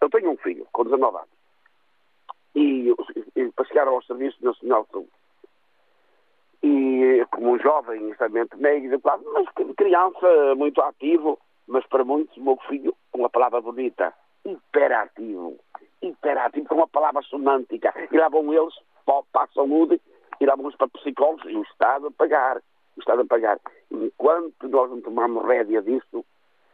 [0.01, 1.29] Eu tenho um filho com 19 anos
[2.55, 2.89] e,
[3.35, 5.07] e para ao Serviço Nacional de.
[6.63, 9.47] E como um jovem, extremamente médio, mas
[9.77, 14.11] criança muito ativo, mas para muitos, meu filho, uma palavra bonita,
[14.43, 15.59] hiperativo.
[16.07, 17.93] Hiperativo, com uma palavra semântica.
[18.11, 18.73] E lá vão eles
[19.05, 20.01] para a saúde
[20.39, 22.57] e lá vamos para psicólogos e o Estado a pagar.
[22.97, 23.59] O Estado a pagar.
[23.91, 26.25] Enquanto nós não tomarmos rédea disso,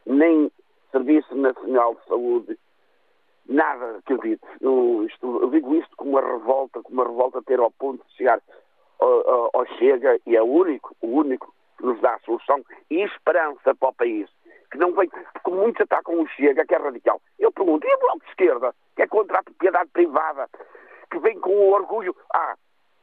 [0.06, 0.50] nem
[0.90, 2.58] Serviço Nacional de Saúde,
[3.48, 4.46] nada acredito.
[4.60, 8.16] Eu, isto, eu digo isto como uma revolta, como uma revolta ter ao ponto de
[8.16, 8.40] chegar
[8.98, 13.02] ao, ao Chega e é o único, o único que nos dá a solução e
[13.02, 14.28] esperança para o país.
[14.72, 17.20] Que não vem, porque muitos atacam o Chega, que é radical.
[17.38, 20.48] Eu pergunto, e o Bloco de Esquerda, que é contra a propriedade privada,
[21.10, 22.16] que vem com o orgulho.
[22.32, 22.54] Ah,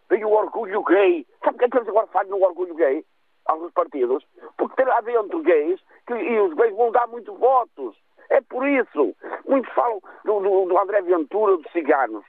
[0.09, 1.27] vem o orgulho gay.
[1.43, 3.05] Sabe o que é que eles agora fazem no orgulho gay?
[3.45, 4.25] Alguns partidos?
[4.57, 7.95] Porque tem lá dentro gays que, e os gays vão dar muito votos.
[8.29, 9.15] É por isso.
[9.47, 12.25] Muitos falam do, do, do André Ventura dos ciganos.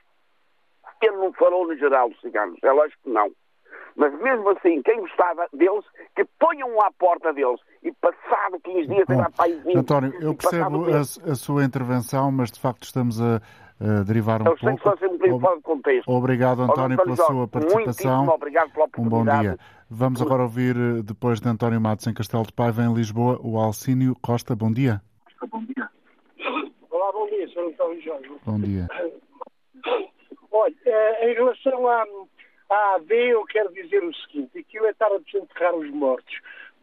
[1.01, 2.59] Ele não falou no geral dos ciganos.
[2.63, 3.31] É lógico que não.
[3.95, 5.85] Mas mesmo assim, quem gostava deles,
[6.15, 7.59] que ponham à porta deles.
[7.83, 11.63] E passado 15 dias, Bom, lá para aí 20, António, eu percebo a, a, sua
[11.63, 13.41] intervenção, mas de facto estamos a,
[13.79, 14.83] a derivar um eu pouco.
[14.83, 16.11] Só sempre fora de contexto.
[16.11, 18.27] Obrigado, António, pela Jorge, sua participação.
[18.29, 19.57] obrigado pela Um bom dia.
[19.89, 23.57] Vamos agora ouvir, eh, depois de António Matos em Castelo de Paiva, em Lisboa, o
[23.57, 24.55] Alcínio Costa.
[24.55, 25.01] Bom dia.
[25.49, 25.89] Bom dia.
[26.89, 27.59] Olá, bom dia, Sr.
[27.59, 28.31] António Jorge.
[28.45, 28.87] Bom dia.
[30.49, 32.05] Olha, eh, em relação à,
[32.69, 36.35] à AD, eu quero dizer o seguinte: aquilo é estar a desenterrar os mortos.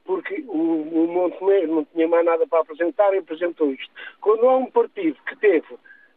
[0.08, 3.92] Porque o, o Montenegro não tinha mais nada para apresentar e apresentou isto.
[4.22, 5.66] Quando há um partido que teve,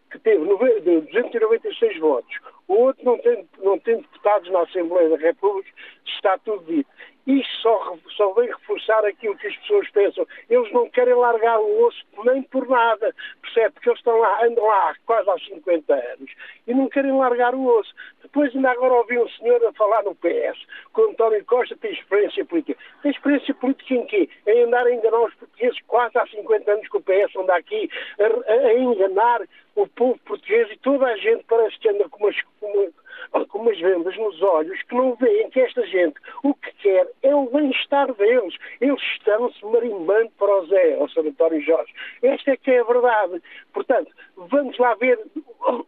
[0.09, 2.33] que teve 296 votos,
[2.71, 5.69] o outro não tem, não tem deputados na Assembleia da República,
[6.05, 6.89] está tudo dito.
[7.27, 10.25] Isto só, só vem reforçar aquilo que as pessoas pensam.
[10.49, 13.71] Eles não querem largar o osso nem por nada, percebe?
[13.73, 16.31] Porque eles estão lá, andam lá quase há 50 anos
[16.65, 17.93] e não querem largar o osso.
[18.23, 20.65] Depois ainda agora ouvi um senhor a falar no PS,
[20.95, 22.81] que o António Costa tem experiência política.
[23.03, 24.29] Tem experiência política em quê?
[24.47, 27.89] Em andar a enganar os portugueses quase há 50 anos que o PS anda aqui
[28.19, 29.41] a, a enganar
[29.75, 33.79] o povo português e toda a gente parece que anda com umas, com, com umas
[33.79, 38.13] vendas nos olhos que não veem que esta gente o que quer é o bem-estar
[38.13, 38.55] deles.
[38.79, 41.27] Eles estão-se marimbando para o Zé, ao Sr.
[41.27, 41.93] António Jorge.
[42.21, 43.41] Esta é que é a verdade.
[43.73, 45.19] Portanto, vamos lá ver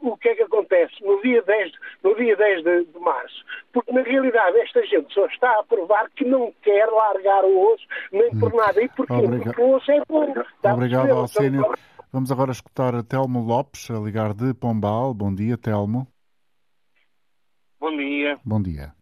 [0.02, 1.72] o que é que acontece no dia 10,
[2.04, 3.44] no dia 10 de, de março.
[3.72, 7.86] Porque, na realidade, esta gente só está a provar que não quer largar o osso
[8.12, 8.82] nem por nada.
[8.82, 9.14] E porquê?
[9.14, 9.44] Obrigado.
[9.44, 10.34] Porque o osso é bom.
[10.64, 11.74] Obrigado, Alcínio.
[12.12, 15.16] Vamos agora escutar Telmo Lopes, a ligar de Pombal.
[15.16, 16.13] Bom dia, Telmo.
[17.84, 18.40] Bom dia.
[18.46, 18.94] Bom dia.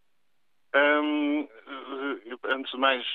[0.73, 1.47] Um,
[2.45, 3.05] antes de mais,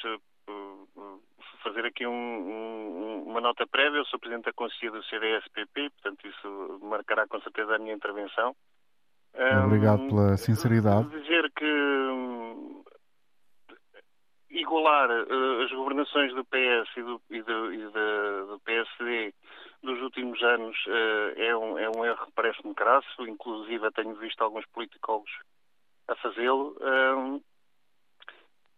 [1.61, 3.99] fazer aqui um, um, uma nota prévia.
[3.99, 8.55] Eu sou Presidente da Conselhia do CDS-PP, portanto isso marcará com certeza a minha intervenção.
[9.64, 11.09] Obrigado pela sinceridade.
[11.09, 12.85] Dizer que hum,
[14.49, 19.35] igualar uh, as governações do PS e do, e do, e do PSD
[19.83, 24.41] dos últimos anos uh, é, um, é um erro que parece-me crasso, inclusive tenho visto
[24.43, 25.33] alguns politólogos
[26.09, 26.77] a fazê-lo.
[26.81, 27.41] Um,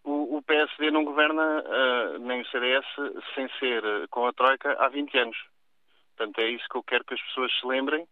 [0.05, 2.87] o, o, PSD não governa, uh, nem o CDS,
[3.35, 5.37] sem ser com a Troika há 20 anos.
[6.16, 8.07] Portanto, é isso que eu quero que as pessoas se lembrem.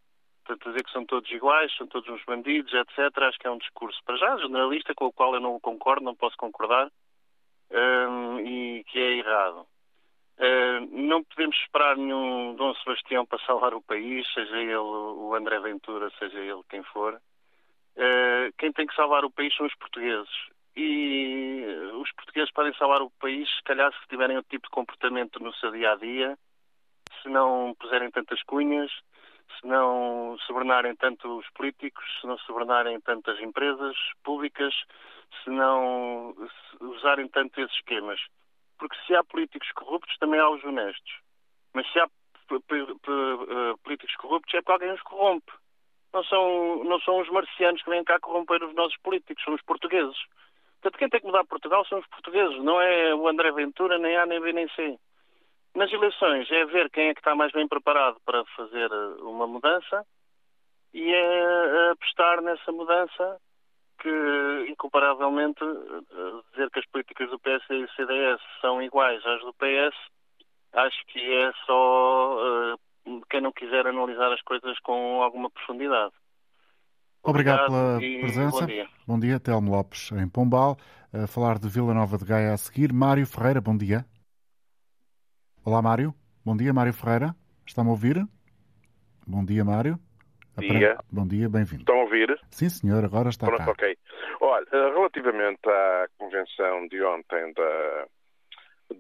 [0.45, 2.99] Portanto, dizer que são todos iguais, são todos uns bandidos, etc.
[3.23, 6.15] Acho que é um discurso, para já, generalista, com o qual eu não concordo, não
[6.15, 6.89] posso concordar,
[7.71, 9.67] um, e que é errado.
[10.39, 15.59] Uh, não podemos esperar nenhum Dom Sebastião para salvar o país, seja ele o André
[15.59, 17.21] Ventura, seja ele quem for.
[17.97, 20.31] Uh, quem tem que salvar o país são os portugueses.
[20.77, 25.43] E os portugueses podem salvar o país, se calhar, se tiverem outro tipo de comportamento
[25.43, 26.39] no seu dia a dia,
[27.23, 28.93] se não puserem tantas cunhas,
[29.59, 34.75] se não sobernarem tanto os políticos, se não sobernarem tanto as empresas públicas,
[35.43, 36.35] se não
[36.81, 38.21] usarem tanto esses esquemas.
[38.79, 41.21] Porque se há políticos corruptos, também há os honestos.
[41.73, 42.09] Mas se há
[43.83, 45.53] políticos corruptos, é porque alguém os corrompe.
[46.17, 49.61] Não são, não são os marcianos que vêm cá corromper os nossos políticos, são os
[49.61, 50.17] portugueses.
[50.81, 54.17] Portanto, quem tem que mudar Portugal são os portugueses, não é o André Ventura, nem
[54.17, 54.99] A, nem B, nem C.
[55.75, 58.91] Nas eleições é ver quem é que está mais bem preparado para fazer
[59.21, 60.07] uma mudança
[60.95, 63.39] e é apostar nessa mudança
[64.01, 65.61] que, incomparavelmente,
[66.53, 69.95] dizer que as políticas do PS e do CDS são iguais às do PS,
[70.73, 72.86] acho que é só uh,
[73.31, 76.13] quem não quiser analisar as coisas com alguma profundidade.
[77.23, 78.61] Obrigado, Obrigado pela presença.
[78.61, 78.89] Bom dia.
[79.07, 80.77] bom dia, Telmo Lopes, em Pombal.
[81.13, 82.93] A falar de Vila Nova de Gaia a seguir.
[82.93, 84.05] Mário Ferreira, bom dia.
[85.65, 86.15] Olá, Mário.
[86.45, 87.35] Bom dia, Mário Ferreira.
[87.67, 88.25] Está-me a ouvir?
[89.27, 89.99] Bom dia, Mário.
[90.59, 90.97] Dia.
[91.13, 91.83] Bom dia, bem-vindo.
[91.83, 92.41] Estão a ouvir?
[92.51, 93.73] Sim, senhor, agora está Pronto, cá.
[93.73, 93.99] ok.
[94.41, 98.07] Olha, relativamente à convenção de ontem da,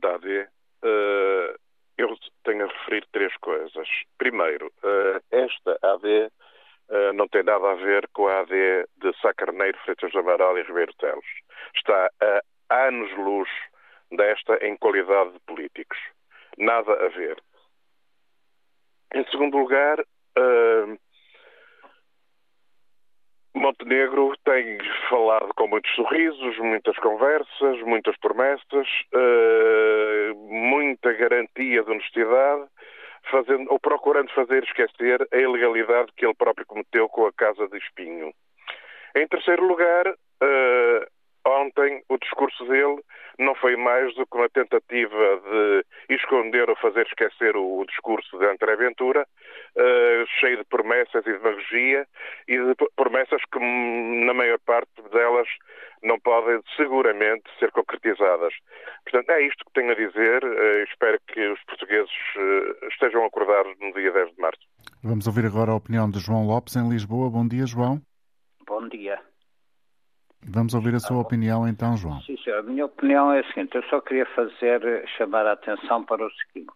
[0.00, 0.48] da AD,
[0.84, 1.58] uh,
[1.98, 3.88] eu tenho a referir três coisas.
[4.18, 9.32] Primeiro, uh, esta AD uh, não tem nada a ver com a AD de Sá
[9.34, 11.24] Carneiro, Freitas Amaral e Ribeiro Teles.
[11.74, 13.48] Está a anos-luz
[14.12, 15.98] desta em qualidade de políticos.
[16.58, 17.42] Nada a ver.
[19.14, 20.98] Em segundo lugar, uh,
[23.54, 24.78] Montenegro tem
[25.08, 28.86] falado com muitos sorrisos, muitas conversas, muitas promessas,
[30.36, 31.55] muita garantia
[31.96, 32.68] honestidade,
[33.30, 37.78] fazendo, ou procurando fazer esquecer a ilegalidade que ele próprio cometeu com a Casa de
[37.78, 38.32] Espinho.
[39.14, 41.06] Em terceiro lugar, uh,
[41.46, 43.00] ontem o discurso dele
[43.38, 45.40] não foi mais do que uma tentativa
[46.08, 51.32] de esconder ou fazer esquecer o, discurso de André Ventura, uh, cheio de promessas e
[51.32, 52.06] demagogia
[52.48, 55.48] e de promessas que, na maior parte delas,
[56.02, 58.54] não podem seguramente ser concretizadas.
[59.04, 60.44] Portanto, é isto que tenho a dizer.
[60.44, 64.62] Uh, espero que os portugueses uh, estejam acordados no dia 10 de março.
[65.02, 67.30] Vamos ouvir agora a opinião de João Lopes, em Lisboa.
[67.30, 68.00] Bom dia, João.
[68.66, 69.20] Bom dia.
[70.48, 72.20] Vamos ouvir a sua opinião então, João.
[72.22, 72.60] Sim, senhor.
[72.60, 76.30] A minha opinião é a seguinte: eu só queria fazer, chamar a atenção para o
[76.30, 76.72] seguinte.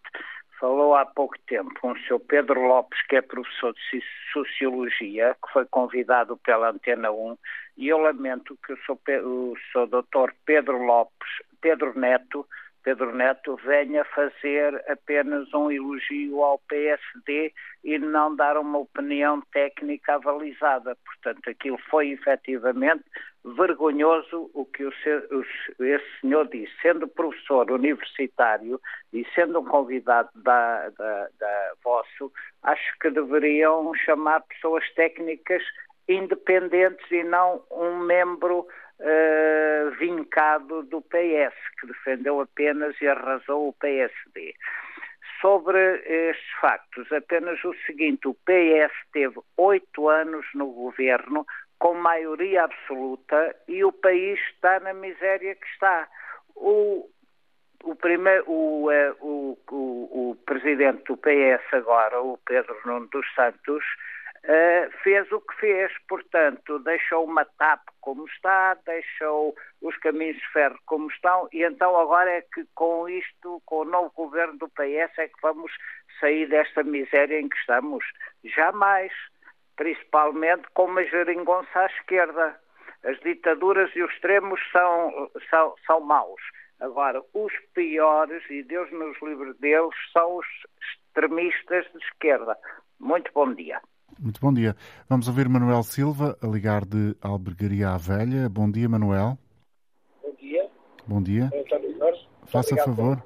[0.59, 4.03] Falou há pouco tempo um senhor Pedro Lopes, que é professor de
[4.33, 7.39] Sociologia, que foi convidado pela Antena 1,
[7.79, 11.29] e eu lamento que o senhor, o senhor doutor Pedro Lopes,
[11.63, 12.47] Pedro Neto,
[12.83, 17.53] Pedro Neto venha fazer apenas um elogio ao PSD
[17.85, 20.97] e não dar uma opinião técnica avalizada.
[21.05, 23.05] Portanto, aquilo foi efetivamente
[23.45, 26.73] vergonhoso o que o, o, esse senhor disse.
[26.81, 28.81] Sendo professor universitário
[29.13, 35.63] e sendo um convidado da, da, da vosso, acho que deveriam chamar pessoas técnicas
[36.09, 38.67] independentes e não um membro
[39.01, 44.55] uh, vincado do PS, que defendeu apenas e arrasou o PSD.
[45.41, 51.47] Sobre estes factos, apenas o seguinte: o PS teve oito anos no governo
[51.79, 56.07] com maioria absoluta e o país está na miséria que está.
[56.55, 57.09] O,
[57.83, 63.27] o, primeiro, o, eh, o, o, o presidente do PS agora, o Pedro Nuno dos
[63.35, 63.83] Santos,
[64.43, 70.49] Uh, fez o que fez, portanto, deixou uma TAP como está, deixou os caminhos de
[70.53, 74.69] ferro como estão, e então agora é que com isto, com o novo governo do
[74.71, 75.71] PS, é que vamos
[76.19, 78.03] sair desta miséria em que estamos.
[78.43, 79.13] Jamais,
[79.77, 82.59] principalmente com uma geringonça à esquerda.
[83.05, 86.43] As ditaduras e os extremos são, são, são maus.
[86.81, 90.47] Agora, os piores, e Deus nos livre deles, são os
[90.81, 92.57] extremistas de esquerda.
[92.99, 93.81] Muito bom dia.
[94.19, 94.75] Muito bom dia.
[95.09, 98.49] Vamos ouvir Manuel Silva, a ligar de Albergaria à Velha.
[98.49, 99.39] Bom dia, Manuel.
[100.23, 100.71] Bom dia.
[101.07, 101.51] Bom dia.
[102.47, 103.23] Faça favor.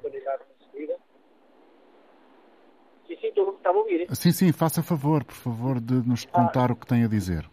[3.07, 4.07] Sim, sim, estou a ouvir.
[4.15, 6.43] Sim, sim, faça favor, por favor, de nos ah.
[6.43, 6.73] contar ah.
[6.73, 7.45] o que tem a dizer.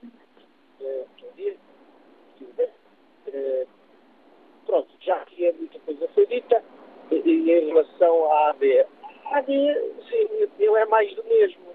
[0.81, 1.57] Bom dia.
[3.29, 3.67] Uh,
[4.67, 6.63] pronto, já que é muita coisa foi dita,
[7.11, 8.87] e em relação à AD,
[9.25, 9.53] a AD,
[10.09, 11.72] sim, ele é mais do mesmo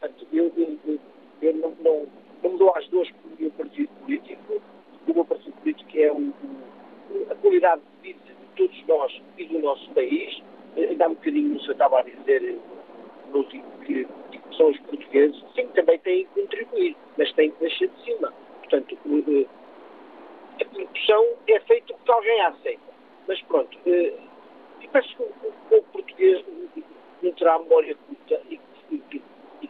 [0.00, 0.98] Portanto, eu, eu,
[1.42, 2.06] eu não, não,
[2.42, 4.62] não me dou às duas por meu partido político.
[5.06, 6.32] O meu partido político é o,
[7.30, 10.42] a qualidade de vida de todos nós e do nosso país.
[10.76, 12.58] Ainda há um bocadinho o senhor estava a dizer
[13.30, 15.42] no último que, que são os portugueses.
[15.54, 18.32] Sim, também têm que contribuir, mas têm que descer de cima.
[18.60, 18.98] Portanto,
[20.60, 22.88] a corrupção é feita porque alguém a aceita.
[23.26, 26.44] Mas pronto, e parece que o povo português
[27.22, 28.58] não terá memória curta e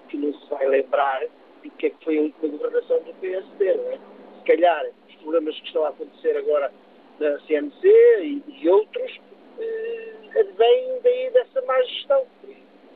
[0.09, 1.23] que não se vai lembrar
[1.63, 3.99] de que é que foi a última governação do PSD, não é?
[4.39, 5.73] Se calhar os problemas que
[6.19, 6.73] acontecer agora
[7.21, 7.89] na CMC
[8.23, 9.21] e, e outros
[9.59, 12.27] eh, advêm daí dessa má gestão,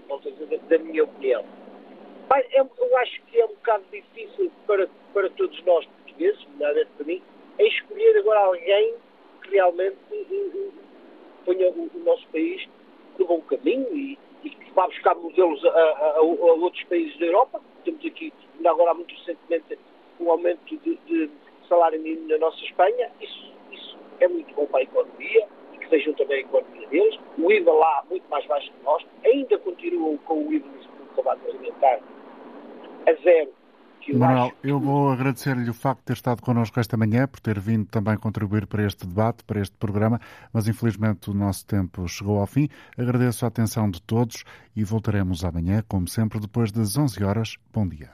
[0.08, 1.44] da, da minha opinião.
[2.28, 6.90] Mas é, eu acho que é um bocado difícil para, para todos nós portugueses, nomeadamente
[6.96, 7.22] para mim,
[7.58, 8.94] é escolher agora alguém
[9.42, 10.68] que realmente eh, eh
[11.44, 12.68] ponha o, o nosso país
[13.18, 17.26] no bom caminho e, e que vá buscar modelos a, a, a, outros países da
[17.26, 17.60] Europa.
[17.84, 19.76] Temos aqui, ainda agora muito recentemente,
[20.20, 21.30] um aumento de, de
[21.68, 23.10] salário mínimo na nossa Espanha.
[23.20, 27.18] Isso, isso é muito bom para a economia e que vejam também a economia deles.
[27.38, 29.04] O IVA lá muito mais baixo que nós.
[29.24, 32.00] Ainda continuam com o IVA no combate alimentar
[33.06, 33.50] a zero
[34.14, 35.10] Manuel, eu vou
[35.42, 38.84] agradecer-lhe o facto de ter estado connosco esta manhã, por ter vindo também contribuir para
[38.86, 40.20] este debate, para este programa,
[40.52, 42.68] mas infelizmente o nosso tempo chegou ao fim.
[42.96, 44.44] Agradeço a atenção de todos
[44.76, 47.56] e voltaremos amanhã, como sempre, depois das 11 horas.
[47.72, 48.10] Bom dia.